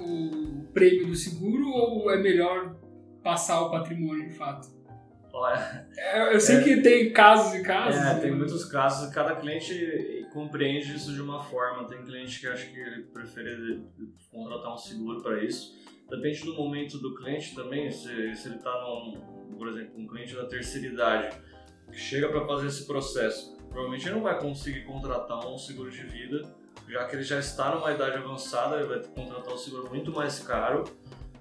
o 0.00 0.64
prêmio 0.72 1.08
do 1.08 1.14
seguro 1.14 1.68
ou 1.68 2.10
é 2.10 2.16
melhor 2.16 2.76
passar 3.22 3.60
o 3.62 3.70
patrimônio 3.70 4.28
de 4.28 4.34
fato? 4.34 4.68
Olha, 5.32 5.88
é, 5.96 6.34
eu 6.34 6.40
sei 6.40 6.56
é, 6.56 6.62
que 6.62 6.82
tem 6.82 7.12
casos 7.12 7.54
e 7.54 7.62
casos. 7.62 8.00
É, 8.00 8.18
tem 8.20 8.30
muitos 8.30 8.64
casos 8.66 9.08
e 9.10 9.14
cada 9.14 9.36
cliente 9.36 10.26
compreende 10.32 10.94
isso 10.94 11.12
de 11.12 11.20
uma 11.22 11.42
forma. 11.42 11.88
Tem 11.88 12.02
cliente 12.04 12.38
que 12.38 12.46
acha 12.46 12.66
que 12.66 12.78
ele 12.78 13.04
prefere 13.04 13.82
contratar 14.30 14.74
um 14.74 14.76
seguro 14.76 15.22
para 15.22 15.42
isso. 15.42 15.80
Depende 16.10 16.44
do 16.44 16.54
momento 16.54 16.98
do 16.98 17.14
cliente 17.14 17.54
também, 17.54 17.90
se, 17.90 18.34
se 18.34 18.48
ele 18.48 18.56
está, 18.56 18.70
por 19.56 19.68
exemplo, 19.68 19.98
um 19.98 20.06
cliente 20.06 20.34
da 20.34 20.44
terceira 20.44 20.86
idade 20.88 21.34
que 21.90 21.96
chega 21.96 22.28
para 22.28 22.46
fazer 22.46 22.66
esse 22.66 22.86
processo, 22.86 23.56
provavelmente 23.70 24.06
ele 24.06 24.16
não 24.16 24.22
vai 24.22 24.38
conseguir 24.38 24.84
contratar 24.84 25.46
um 25.46 25.56
seguro 25.56 25.90
de 25.90 26.02
vida, 26.04 26.54
já 26.86 27.06
que 27.06 27.16
ele 27.16 27.22
já 27.22 27.38
está 27.38 27.74
numa 27.74 27.92
idade 27.92 28.18
avançada, 28.18 28.76
ele 28.76 28.88
vai 28.88 29.00
ter 29.00 29.08
que 29.08 29.14
contratar 29.14 29.54
um 29.54 29.56
seguro 29.56 29.88
muito 29.88 30.12
mais 30.12 30.38
caro, 30.40 30.84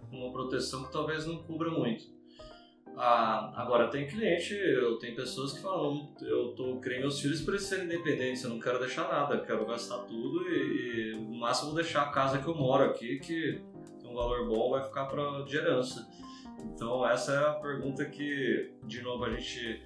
com 0.09 0.17
uma 0.17 0.31
proteção 0.31 0.85
que 0.85 0.91
talvez 0.91 1.25
não 1.25 1.43
cubra 1.43 1.69
muito. 1.69 2.20
Ah, 2.97 3.53
agora, 3.55 3.87
tem 3.87 4.07
cliente, 4.07 4.53
eu 4.53 4.97
tenho 4.97 5.15
pessoas 5.15 5.53
que 5.53 5.61
falam, 5.61 6.13
eu 6.21 6.49
tô 6.49 6.77
criando 6.77 7.01
meus 7.01 7.19
filhos 7.19 7.41
para 7.41 7.55
eles 7.55 7.65
serem 7.65 7.85
independentes, 7.85 8.43
eu 8.43 8.49
não 8.49 8.59
quero 8.59 8.79
deixar 8.79 9.07
nada, 9.07 9.39
quero 9.39 9.65
gastar 9.65 9.99
tudo 9.99 10.47
e, 10.49 11.13
e 11.13 11.15
no 11.15 11.39
máximo 11.39 11.73
deixar 11.73 12.03
a 12.03 12.11
casa 12.11 12.39
que 12.39 12.47
eu 12.47 12.55
moro 12.55 12.83
aqui, 12.83 13.19
que 13.19 13.61
tem 13.99 14.09
um 14.09 14.13
valor 14.13 14.47
bom, 14.47 14.71
vai 14.71 14.83
ficar 14.83 15.05
para 15.05 15.41
de 15.43 15.57
herança. 15.57 16.07
Então, 16.63 17.07
essa 17.07 17.33
é 17.33 17.37
a 17.37 17.53
pergunta 17.53 18.05
que, 18.05 18.71
de 18.85 19.01
novo, 19.01 19.23
a 19.23 19.31
gente 19.31 19.81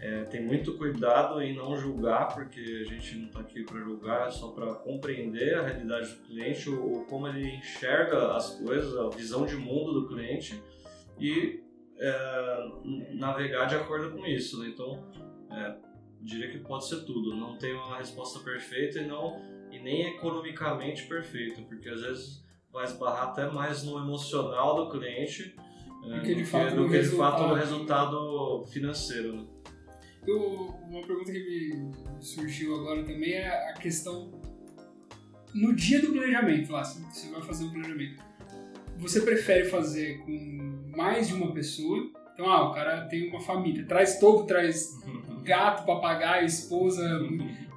é, 0.00 0.24
tem 0.24 0.42
muito 0.42 0.76
cuidado 0.76 1.40
em 1.40 1.54
não 1.54 1.76
julgar, 1.76 2.34
porque 2.34 2.60
a 2.60 2.84
gente 2.84 3.16
não 3.16 3.26
está 3.26 3.40
aqui 3.40 3.62
para 3.62 3.78
julgar, 3.80 4.28
é 4.28 4.30
só 4.30 4.48
para 4.48 4.74
compreender 4.74 5.54
a 5.54 5.62
realidade 5.62 6.10
do 6.10 6.22
cliente, 6.22 6.68
ou, 6.70 7.04
como 7.04 7.28
ele 7.28 7.56
enxerga 7.56 8.32
as 8.32 8.58
coisas, 8.58 8.96
a 8.96 9.08
visão 9.08 9.46
de 9.46 9.56
mundo 9.56 9.92
do 9.92 10.08
cliente 10.08 10.62
e 11.18 11.62
é, 12.00 12.68
navegar 13.14 13.66
de 13.66 13.76
acordo 13.76 14.16
com 14.16 14.26
isso. 14.26 14.58
Né? 14.60 14.68
Então, 14.68 15.06
é, 15.50 15.76
diria 16.22 16.50
que 16.50 16.58
pode 16.58 16.88
ser 16.88 17.04
tudo. 17.04 17.36
Não 17.36 17.56
tem 17.56 17.74
uma 17.74 17.98
resposta 17.98 18.40
perfeita 18.40 19.00
e 19.00 19.06
não 19.06 19.40
e 19.70 19.78
nem 19.78 20.16
economicamente 20.16 21.06
perfeita, 21.06 21.62
porque 21.62 21.88
às 21.88 22.00
vezes 22.00 22.44
vai 22.72 22.84
esbarrar 22.84 23.28
até 23.28 23.48
mais 23.48 23.84
no 23.84 23.98
emocional 23.98 24.76
do 24.76 24.90
cliente 24.90 25.54
é, 26.04 26.16
do 26.16 26.22
que 26.22 26.34
de 26.34 26.44
fato, 26.44 26.74
do 26.74 26.88
que, 26.88 27.02
fato 27.04 27.42
no 27.46 27.54
resultado 27.54 28.64
financeiro. 28.66 29.36
Né? 29.36 29.46
Eu, 30.26 30.38
uma 30.88 31.06
pergunta 31.06 31.32
que 31.32 31.74
me 31.74 32.22
surgiu 32.22 32.74
agora 32.76 33.02
também 33.04 33.32
é 33.32 33.70
a 33.70 33.74
questão 33.74 34.40
no 35.54 35.74
dia 35.74 36.00
do 36.00 36.12
planejamento, 36.12 36.72
lá, 36.72 36.84
se 36.84 37.02
você 37.02 37.30
vai 37.30 37.42
fazer 37.42 37.64
o 37.64 37.68
um 37.68 37.70
planejamento, 37.72 38.22
você 39.00 39.22
prefere 39.22 39.64
fazer 39.64 40.18
com 40.18 40.92
mais 40.96 41.28
de 41.28 41.34
uma 41.34 41.52
pessoa? 41.52 42.10
Então, 42.34 42.50
ah, 42.50 42.70
o 42.70 42.74
cara 42.74 43.06
tem 43.06 43.28
uma 43.28 43.40
família, 43.40 43.84
traz 43.86 44.18
todo, 44.18 44.46
traz 44.46 44.98
gato, 45.42 45.84
papagaio, 45.84 46.46
esposa, 46.46 47.02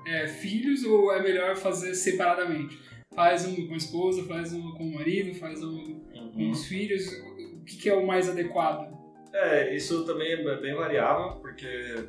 é, 0.06 0.28
filhos, 0.28 0.84
ou 0.84 1.14
é 1.14 1.22
melhor 1.22 1.56
fazer 1.56 1.96
separadamente? 1.96 2.80
Faz 3.14 3.46
um 3.46 3.68
com 3.68 3.74
a 3.74 3.78
esposa, 3.78 4.24
faz 4.24 4.54
um 4.54 4.72
com 4.72 4.84
o 4.84 4.94
marido, 4.96 5.34
faz 5.36 5.64
um 5.64 6.00
com 6.34 6.50
os 6.50 6.60
uhum. 6.60 6.66
filhos, 6.66 7.08
o 7.54 7.64
que, 7.64 7.78
que 7.78 7.90
é 7.90 7.96
o 7.96 8.06
mais 8.06 8.30
adequado? 8.30 8.94
É, 9.34 9.76
isso 9.76 10.06
também 10.06 10.32
é 10.34 10.58
bem 10.58 10.76
variável, 10.76 11.40
porque 11.42 12.08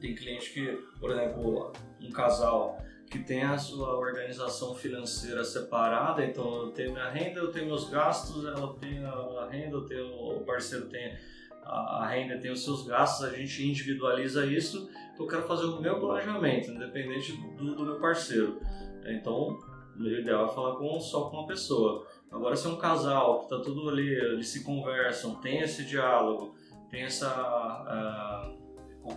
tem 0.00 0.14
cliente 0.14 0.52
que, 0.52 0.78
por 1.00 1.10
exemplo, 1.10 1.72
um 2.00 2.10
casal 2.10 2.82
que 3.10 3.18
tem 3.20 3.42
a 3.42 3.56
sua 3.56 3.96
organização 3.96 4.74
financeira 4.74 5.42
separada, 5.42 6.24
então 6.24 6.62
eu 6.62 6.70
tenho 6.70 6.92
minha 6.92 7.08
renda, 7.08 7.40
eu 7.40 7.50
tenho 7.50 7.66
meus 7.66 7.88
gastos, 7.88 8.44
ela 8.44 8.74
tem 8.74 9.04
a 9.04 9.48
renda, 9.50 9.76
eu 9.76 9.86
tenho, 9.86 10.06
o 10.06 10.44
parceiro 10.44 10.86
tem 10.86 11.16
a 11.64 12.06
renda, 12.06 12.38
tem 12.38 12.50
os 12.50 12.64
seus 12.64 12.86
gastos, 12.86 13.24
a 13.24 13.30
gente 13.30 13.66
individualiza 13.66 14.46
isso, 14.46 14.90
então 15.12 15.26
eu 15.26 15.26
quero 15.26 15.42
fazer 15.42 15.64
o 15.64 15.80
meu 15.80 15.98
planejamento, 15.98 16.70
independente 16.70 17.32
do, 17.32 17.74
do 17.74 17.84
meu 17.84 17.98
parceiro. 17.98 18.60
Então, 19.06 19.58
o 19.98 20.06
ideal 20.06 20.46
é 20.46 20.48
falar 20.48 20.76
com, 20.76 21.00
só 21.00 21.28
com 21.28 21.38
uma 21.38 21.46
pessoa. 21.46 22.06
Agora, 22.30 22.54
se 22.54 22.66
é 22.66 22.70
um 22.70 22.76
casal 22.76 23.38
que 23.40 23.54
está 23.54 23.60
tudo 23.60 23.88
ali, 23.88 24.08
eles 24.08 24.48
se 24.48 24.62
conversam, 24.62 25.36
tem 25.36 25.60
esse 25.60 25.84
diálogo, 25.84 26.54
tem 26.90 27.02
essa. 27.02 28.54
Uh, 28.54 28.68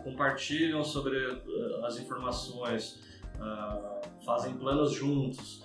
compartilham 0.04 0.84
sobre 0.84 1.18
uh, 1.18 1.86
as 1.86 2.00
informações, 2.00 3.11
uh, 3.42 4.24
fazem 4.26 4.54
planos 4.56 4.94
juntos. 4.94 5.64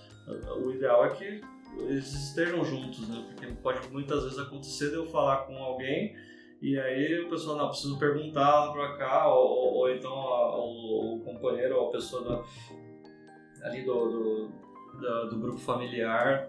o 0.62 0.70
ideal 0.70 1.04
é 1.04 1.10
que 1.10 1.40
eles 1.78 2.12
estejam 2.12 2.64
juntos, 2.64 3.08
né? 3.08 3.24
Porque 3.28 3.46
pode 3.62 3.88
muitas 3.90 4.24
vezes 4.24 4.38
acontecer 4.38 4.90
de 4.90 4.96
eu 4.96 5.06
falar 5.06 5.46
com 5.46 5.56
alguém 5.56 6.16
e 6.60 6.78
aí 6.78 7.20
o 7.20 7.28
pessoal 7.28 7.56
não 7.56 7.68
precisa 7.68 7.98
perguntar 7.98 8.72
para 8.72 8.96
cá 8.96 9.28
ou, 9.28 9.46
ou, 9.46 9.74
ou, 9.74 9.90
então 9.90 10.12
a, 10.12 10.56
o, 10.56 11.16
o, 11.16 11.20
companheiro 11.20 11.76
ou 11.76 11.88
a 11.88 11.92
pessoa 11.92 12.24
da, 12.24 13.66
ali 13.66 13.84
do, 13.84 14.08
do, 14.08 14.52
da, 15.00 15.24
do 15.24 15.38
grupo 15.38 15.58
familiar 15.58 16.48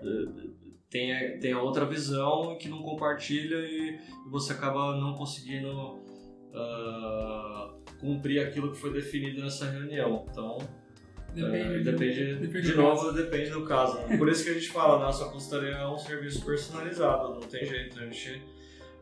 tem, 0.89 1.39
tem 1.39 1.53
outra 1.53 1.85
visão 1.85 2.57
que 2.57 2.69
não 2.69 2.81
compartilha 2.81 3.57
e, 3.57 3.99
e 4.25 4.29
você 4.29 4.53
acaba 4.53 4.95
não 4.95 5.13
conseguindo 5.13 5.69
uh, 6.53 7.77
cumprir 7.99 8.39
aquilo 8.39 8.71
que 8.71 8.77
foi 8.77 8.93
definido 8.93 9.41
nessa 9.41 9.69
reunião. 9.69 10.25
Então, 10.29 10.57
Depende, 11.33 11.77
uh, 11.77 11.83
depende, 11.83 12.35
depende 12.35 12.67
de 12.67 12.75
novo, 12.75 13.11
depende 13.11 13.51
do 13.51 13.63
caso. 13.65 13.99
Né? 13.99 14.17
Por 14.17 14.29
isso 14.29 14.43
que 14.43 14.49
a 14.49 14.53
gente 14.53 14.69
fala, 14.69 14.99
nossa 14.99 15.25
consultoria 15.25 15.75
é 15.75 15.87
um 15.87 15.97
serviço 15.97 16.43
personalizado, 16.45 17.35
não 17.35 17.41
tem 17.41 17.65
jeito. 17.65 17.99
A 17.99 18.03
gente, 18.03 18.41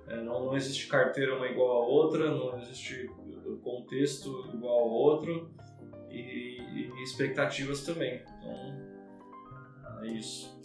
é, 0.07 0.17
não, 0.17 0.45
não 0.45 0.55
existe 0.57 0.88
carteira 0.88 1.35
uma 1.35 1.47
igual 1.47 1.83
a 1.83 1.88
outra, 1.88 2.29
não 2.29 2.59
existe 2.59 3.09
contexto 3.63 4.49
igual 4.53 4.79
ao 4.79 4.89
outro 4.89 5.49
e, 6.09 6.61
e 6.73 7.03
expectativas 7.03 7.83
também. 7.83 8.21
Então, 8.39 10.03
é 10.03 10.07
isso. 10.07 10.55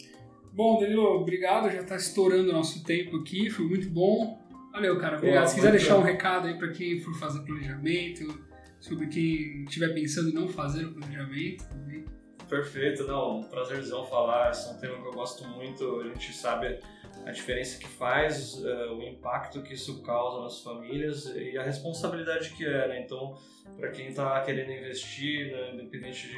Bom, 0.53 0.79
Danilo, 0.79 1.03
obrigado. 1.03 1.71
Já 1.71 1.81
está 1.81 1.95
estourando 1.95 2.49
o 2.49 2.53
nosso 2.53 2.83
tempo 2.83 3.17
aqui, 3.17 3.49
foi 3.49 3.65
muito 3.65 3.89
bom. 3.89 4.39
Valeu, 4.71 4.97
cara. 4.99 5.17
Obrigado. 5.17 5.47
Se 5.47 5.55
quiser 5.55 5.71
deixar 5.71 5.97
um 5.97 6.01
recado 6.01 6.47
aí 6.47 6.57
para 6.57 6.69
quem 6.71 6.99
for 6.99 7.13
fazer 7.15 7.41
planejamento, 7.41 8.50
sobre 8.81 9.07
quem 9.07 9.63
estiver 9.63 9.93
pensando 9.93 10.29
em 10.29 10.33
não 10.33 10.49
fazer 10.49 10.85
o 10.85 10.93
planejamento 10.93 11.63
também. 11.69 12.03
Perfeito, 12.49 13.05
não, 13.05 13.43
prazerzão 13.43 14.05
falar. 14.05 14.51
Esse 14.51 14.67
é 14.67 14.73
um 14.73 14.77
tema 14.77 15.01
que 15.01 15.07
eu 15.07 15.13
gosto 15.13 15.47
muito. 15.47 16.01
A 16.01 16.07
gente 16.09 16.33
sabe 16.33 16.79
a 17.25 17.31
diferença 17.31 17.79
que 17.79 17.87
faz, 17.87 18.55
uh, 18.55 18.93
o 18.93 19.03
impacto 19.03 19.61
que 19.61 19.75
isso 19.75 20.01
causa 20.01 20.41
nas 20.41 20.61
famílias 20.61 21.27
e 21.27 21.57
a 21.57 21.63
responsabilidade 21.63 22.49
que 22.49 22.65
é, 22.65 22.87
né? 22.89 23.01
Então, 23.01 23.37
para 23.77 23.91
quem 23.91 24.07
está 24.07 24.41
querendo 24.41 24.71
investir, 24.71 25.51
né, 25.51 25.73
independente 25.73 26.27
de 26.27 26.37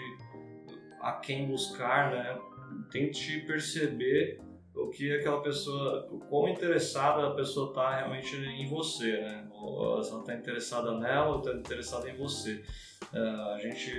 a 1.02 1.14
quem 1.14 1.48
buscar, 1.48 2.12
né? 2.12 2.40
tente 2.92 3.42
perceber 3.42 4.40
o 4.76 4.90
que 4.90 5.12
aquela 5.14 5.42
pessoa, 5.42 6.08
o 6.12 6.20
quão 6.20 6.50
interessada 6.50 7.28
a 7.28 7.32
pessoa 7.32 7.70
está 7.70 7.96
realmente 7.96 8.36
em 8.36 8.68
você, 8.68 9.22
né? 9.22 9.48
Ou 9.64 10.04
se 10.04 10.12
ela 10.12 10.22
está 10.22 10.36
interessada 10.36 10.98
nela 10.98 11.36
ou 11.36 11.40
está 11.40 11.54
interessada 11.54 12.10
em 12.10 12.18
você. 12.18 12.64
Uh, 13.14 13.54
a 13.54 13.60
gente, 13.60 13.92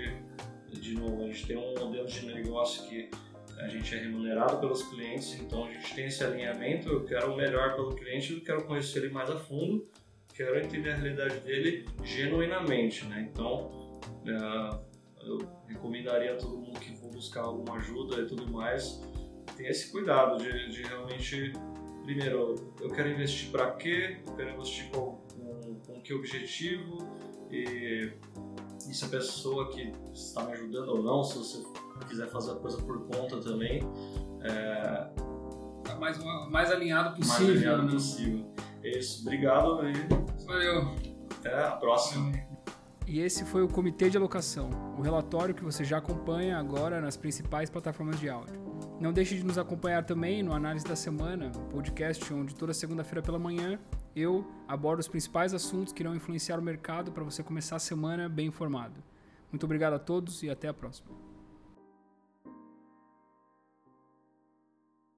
de 0.70 0.94
novo, 0.94 1.24
a 1.24 1.27
gente 1.27 1.46
tem 1.46 1.57
um 1.57 1.74
modelo 1.79 2.07
de 2.07 2.27
negócio 2.27 2.88
que 2.88 3.11
a 3.59 3.68
gente 3.68 3.94
é 3.94 3.98
remunerado 3.98 4.59
pelos 4.59 4.83
clientes, 4.83 5.35
então 5.40 5.64
a 5.64 5.72
gente 5.72 5.94
tem 5.94 6.07
esse 6.07 6.22
alinhamento. 6.24 6.88
Eu 6.88 7.05
quero 7.05 7.33
o 7.33 7.37
melhor 7.37 7.74
pelo 7.77 7.94
cliente, 7.94 8.35
eu 8.35 8.40
quero 8.42 8.64
conhecer 8.64 8.98
ele 8.98 9.12
mais 9.12 9.31
a 9.31 9.38
fundo, 9.38 9.88
quero 10.35 10.59
entender 10.59 10.90
a 10.90 10.96
realidade 10.96 11.40
dele 11.40 11.87
genuinamente, 12.03 13.07
né? 13.07 13.29
Então, 13.31 14.00
uh, 14.27 14.85
eu 15.22 15.38
recomendaria 15.66 16.35
a 16.35 16.37
todo 16.37 16.59
mundo 16.59 16.79
que 16.79 16.94
for 16.96 17.11
buscar 17.11 17.42
alguma 17.42 17.77
ajuda 17.77 18.20
e 18.20 18.27
tudo 18.27 18.50
mais, 18.50 19.00
tenha 19.57 19.70
esse 19.70 19.90
cuidado 19.90 20.37
de, 20.38 20.68
de 20.70 20.83
realmente, 20.83 21.53
primeiro, 22.03 22.57
eu 22.81 22.90
quero 22.90 23.11
investir 23.11 23.50
para 23.50 23.70
quê, 23.72 24.18
eu 24.27 24.35
quero 24.35 24.50
investir 24.50 24.90
com 24.90 25.24
que 26.04 26.12
objetivo 26.12 26.98
e, 27.50 28.12
e 28.88 28.94
se 28.94 29.04
a 29.06 29.08
pessoa 29.08 29.70
que 29.70 29.92
está 30.12 30.44
me 30.44 30.52
ajudando 30.52 30.88
ou 30.90 31.02
não, 31.02 31.24
se 31.24 31.38
você 31.38 31.62
quiser 32.06 32.28
fazer 32.30 32.52
a 32.52 32.56
coisa 32.56 32.76
por 32.82 33.06
conta 33.06 33.40
também, 33.40 33.80
é, 34.42 35.10
tá 35.82 35.96
mais, 35.98 36.18
mais 36.50 36.70
alinhado 36.70 37.16
possível. 37.16 37.46
Mais 37.46 37.56
alinhado 37.56 37.82
né? 37.84 37.92
possível. 37.92 38.54
É 38.82 38.98
isso, 38.98 39.22
obrigado 39.22 39.80
e 39.88 40.44
valeu. 40.44 40.94
Até 41.38 41.64
a 41.64 41.72
próxima. 41.72 42.32
E 43.06 43.20
esse 43.20 43.44
foi 43.44 43.62
o 43.62 43.68
Comitê 43.68 44.08
de 44.08 44.16
Alocação, 44.16 44.70
o 44.98 45.02
relatório 45.02 45.54
que 45.54 45.62
você 45.62 45.84
já 45.84 45.98
acompanha 45.98 46.58
agora 46.58 47.00
nas 47.00 47.16
principais 47.16 47.68
plataformas 47.68 48.18
de 48.18 48.28
áudio. 48.28 48.62
Não 49.00 49.12
deixe 49.12 49.36
de 49.36 49.44
nos 49.44 49.58
acompanhar 49.58 50.04
também 50.04 50.42
no 50.42 50.52
Análise 50.52 50.86
da 50.86 50.96
Semana, 50.96 51.52
um 51.56 51.68
podcast 51.68 52.32
onde 52.32 52.54
toda 52.54 52.72
segunda-feira 52.72 53.22
pela 53.22 53.38
manhã 53.38 53.78
eu 54.14 54.46
abordo 54.68 55.00
os 55.00 55.09
principais 55.09 55.55
assuntos 55.55 55.92
que 55.92 56.03
irão 56.03 56.14
influenciar 56.14 56.59
o 56.59 56.62
mercado 56.62 57.12
para 57.12 57.24
você 57.24 57.42
começar 57.42 57.77
a 57.77 57.81
semana 57.81 58.29
bem 58.29 58.46
informado. 58.46 59.03
Muito 59.50 59.64
obrigado 59.64 59.94
a 59.94 59.98
todos 59.98 60.42
e 60.42 60.50
até 60.50 60.68
a 60.68 60.74
próxima. 60.74 61.23